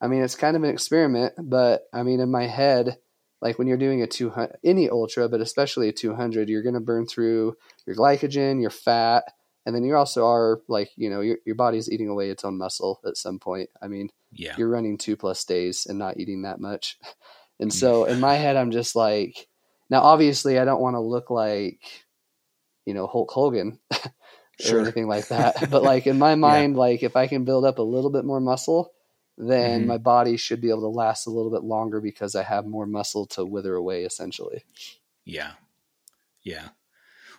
I 0.00 0.08
mean, 0.08 0.22
it's 0.22 0.34
kind 0.34 0.56
of 0.56 0.62
an 0.62 0.70
experiment. 0.70 1.32
But 1.38 1.84
I 1.92 2.02
mean, 2.02 2.20
in 2.20 2.30
my 2.30 2.46
head, 2.46 2.98
like 3.40 3.58
when 3.58 3.66
you're 3.66 3.78
doing 3.78 4.02
a 4.02 4.06
two 4.06 4.28
hundred, 4.28 4.58
any 4.62 4.90
ultra, 4.90 5.26
but 5.30 5.40
especially 5.40 5.88
a 5.88 5.92
two 5.92 6.14
hundred, 6.14 6.50
you're 6.50 6.62
going 6.62 6.74
to 6.74 6.80
burn 6.80 7.06
through 7.06 7.56
your 7.86 7.96
glycogen, 7.96 8.60
your 8.60 8.68
fat, 8.70 9.24
and 9.66 9.74
then 9.74 9.84
you 9.84 9.94
also 9.96 10.26
are 10.26 10.60
like, 10.68 10.90
you 10.96 11.10
know, 11.10 11.20
your 11.20 11.38
your 11.44 11.54
body's 11.54 11.90
eating 11.90 12.08
away 12.08 12.30
its 12.30 12.44
own 12.44 12.56
muscle 12.58 13.00
at 13.06 13.16
some 13.16 13.38
point. 13.38 13.70
I 13.82 13.88
mean, 13.88 14.10
Yeah. 14.32 14.54
you're 14.56 14.68
running 14.68 14.98
two 14.98 15.16
plus 15.16 15.44
days 15.44 15.86
and 15.86 15.98
not 15.98 16.18
eating 16.18 16.42
that 16.42 16.60
much. 16.60 16.98
And 17.62 17.70
so 17.70 18.04
in 18.04 18.20
my 18.20 18.36
head, 18.36 18.56
I'm 18.56 18.70
just 18.70 18.96
like, 18.96 19.46
now 19.90 20.00
obviously 20.00 20.58
I 20.58 20.64
don't 20.64 20.80
want 20.80 20.94
to 20.94 21.00
look 21.00 21.28
like, 21.28 21.82
you 22.86 22.94
know, 22.94 23.06
Hulk 23.06 23.30
Hogan 23.30 23.78
or 23.92 24.00
Sure. 24.58 24.80
anything 24.80 25.06
like 25.08 25.28
that. 25.34 25.68
But 25.70 25.82
like 25.82 26.06
in 26.06 26.18
my 26.18 26.36
mind, 26.36 26.78
like 26.78 27.02
if 27.02 27.16
I 27.16 27.26
can 27.26 27.44
build 27.44 27.66
up 27.66 27.78
a 27.78 27.82
little 27.82 28.08
bit 28.08 28.24
more 28.24 28.40
muscle, 28.40 28.94
then 29.36 29.82
Mhm. 29.82 29.86
my 29.88 29.98
body 29.98 30.38
should 30.38 30.62
be 30.62 30.70
able 30.70 30.80
to 30.82 30.88
last 30.88 31.26
a 31.26 31.30
little 31.30 31.50
bit 31.50 31.62
longer 31.62 32.00
because 32.00 32.34
I 32.34 32.44
have 32.44 32.64
more 32.64 32.86
muscle 32.86 33.26
to 33.26 33.44
wither 33.44 33.74
away 33.74 34.04
essentially. 34.04 34.64
Yeah. 35.26 35.52
Yeah. 36.42 36.70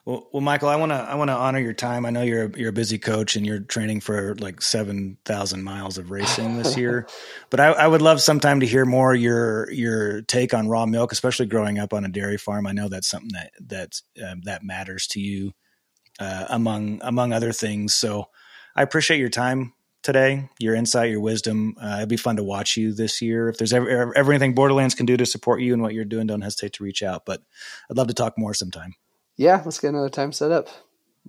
Well, 0.04 0.28
well, 0.34 0.42
Michael, 0.42 0.70
I 0.70 0.78
want 0.78 0.92
to 0.92 0.96
I 0.96 1.14
want 1.14 1.30
to 1.30 1.36
honor 1.36 1.60
your 1.60 1.74
time. 1.74 2.08
I 2.08 2.10
know 2.10 2.24
you're 2.24 2.46
a, 2.46 2.58
you're 2.58 2.70
a 2.70 2.74
busy 2.74 2.98
coach 2.98 3.36
and 3.36 3.46
you're 3.46 3.60
training 3.60 4.02
for 4.02 4.36
like 4.36 4.60
seven 4.62 5.18
thousand 5.26 5.64
miles 5.64 6.00
of 6.00 6.10
racing 6.10 6.58
this 6.58 6.76
year, 6.76 7.08
but 7.52 7.60
I, 7.60 7.68
I 7.68 7.88
would 7.88 8.02
love 8.02 8.20
sometime 8.20 8.62
to 8.62 8.66
hear 8.66 8.84
more 8.84 9.14
your 9.14 9.70
your 9.72 10.24
take 10.24 10.56
on 10.56 10.68
raw 10.68 10.88
milk, 10.88 11.12
especially 11.12 11.46
growing 11.46 11.78
up 11.78 11.94
on 11.94 12.04
a 12.04 12.10
dairy 12.10 12.38
farm. 12.38 12.66
I 12.66 12.72
know 12.72 12.90
that's 12.90 13.08
something 13.08 13.30
that 13.34 13.52
that 13.68 14.02
um, 14.28 14.42
that 14.46 14.64
matters 14.64 15.06
to 15.08 15.20
you 15.20 15.52
uh, 16.20 16.46
among 16.50 17.00
among 17.04 17.32
other 17.32 17.52
things. 17.52 17.94
So 17.94 18.30
I 18.76 18.82
appreciate 18.82 19.20
your 19.20 19.30
time 19.30 19.74
today, 20.02 20.50
your 20.60 20.74
insight, 20.74 21.12
your 21.12 21.22
wisdom. 21.22 21.76
Uh, 21.80 21.98
it'd 21.98 22.10
be 22.10 22.18
fun 22.18 22.38
to 22.38 22.44
watch 22.44 22.76
you 22.76 22.92
this 22.92 23.22
year. 23.22 23.50
If 23.50 23.60
there's 23.60 23.74
ever, 23.74 24.16
ever 24.16 24.32
anything 24.32 24.56
Borderlands 24.56 24.96
can 24.96 25.06
do 25.06 25.16
to 25.18 25.28
support 25.28 25.62
you 25.62 25.74
and 25.74 25.82
what 25.84 25.94
you're 25.94 26.06
doing, 26.06 26.26
don't 26.26 26.42
hesitate 26.42 26.74
to 26.74 26.84
reach 26.84 27.04
out. 27.04 27.26
But 27.26 27.42
I'd 27.90 27.98
love 27.98 28.08
to 28.08 28.16
talk 28.16 28.36
more 28.36 28.56
sometime. 28.56 28.96
Yeah, 29.38 29.62
let's 29.66 29.80
get 29.80 29.90
another 29.90 30.10
time 30.10 30.32
set 30.32 30.52
up. 30.52 30.68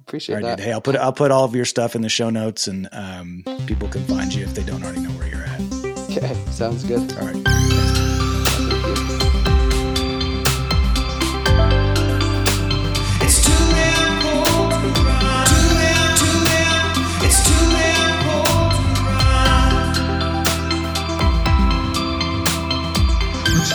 Appreciate 0.01 0.37
All 0.37 0.43
right, 0.43 0.49
that. 0.51 0.57
dude. 0.59 0.67
Hey, 0.67 0.73
I'll 0.73 0.81
put 0.81 0.97
I'll 0.97 1.13
put 1.13 1.31
all 1.31 1.45
of 1.45 1.55
your 1.55 1.65
stuff 1.65 1.95
in 1.95 2.03
the 2.03 2.09
show 2.09 2.31
notes, 2.31 2.67
and 2.67 2.89
um, 2.93 3.45
people 3.67 3.89
can 3.89 4.05
find 4.05 4.33
you 4.35 4.45
if 4.45 4.55
they 4.55 4.63
don't 4.65 4.83
already 4.83 5.01
know 5.01 5.11
where 5.11 5.29
you're 5.29 5.45
at. 5.45 5.61
Okay, 6.11 6.35
sounds 6.51 6.85
good. 6.85 7.13
All 7.19 7.27
right. 7.27 7.45
Thank 7.45 8.87
you. 8.87 9.03
It's 13.21 13.45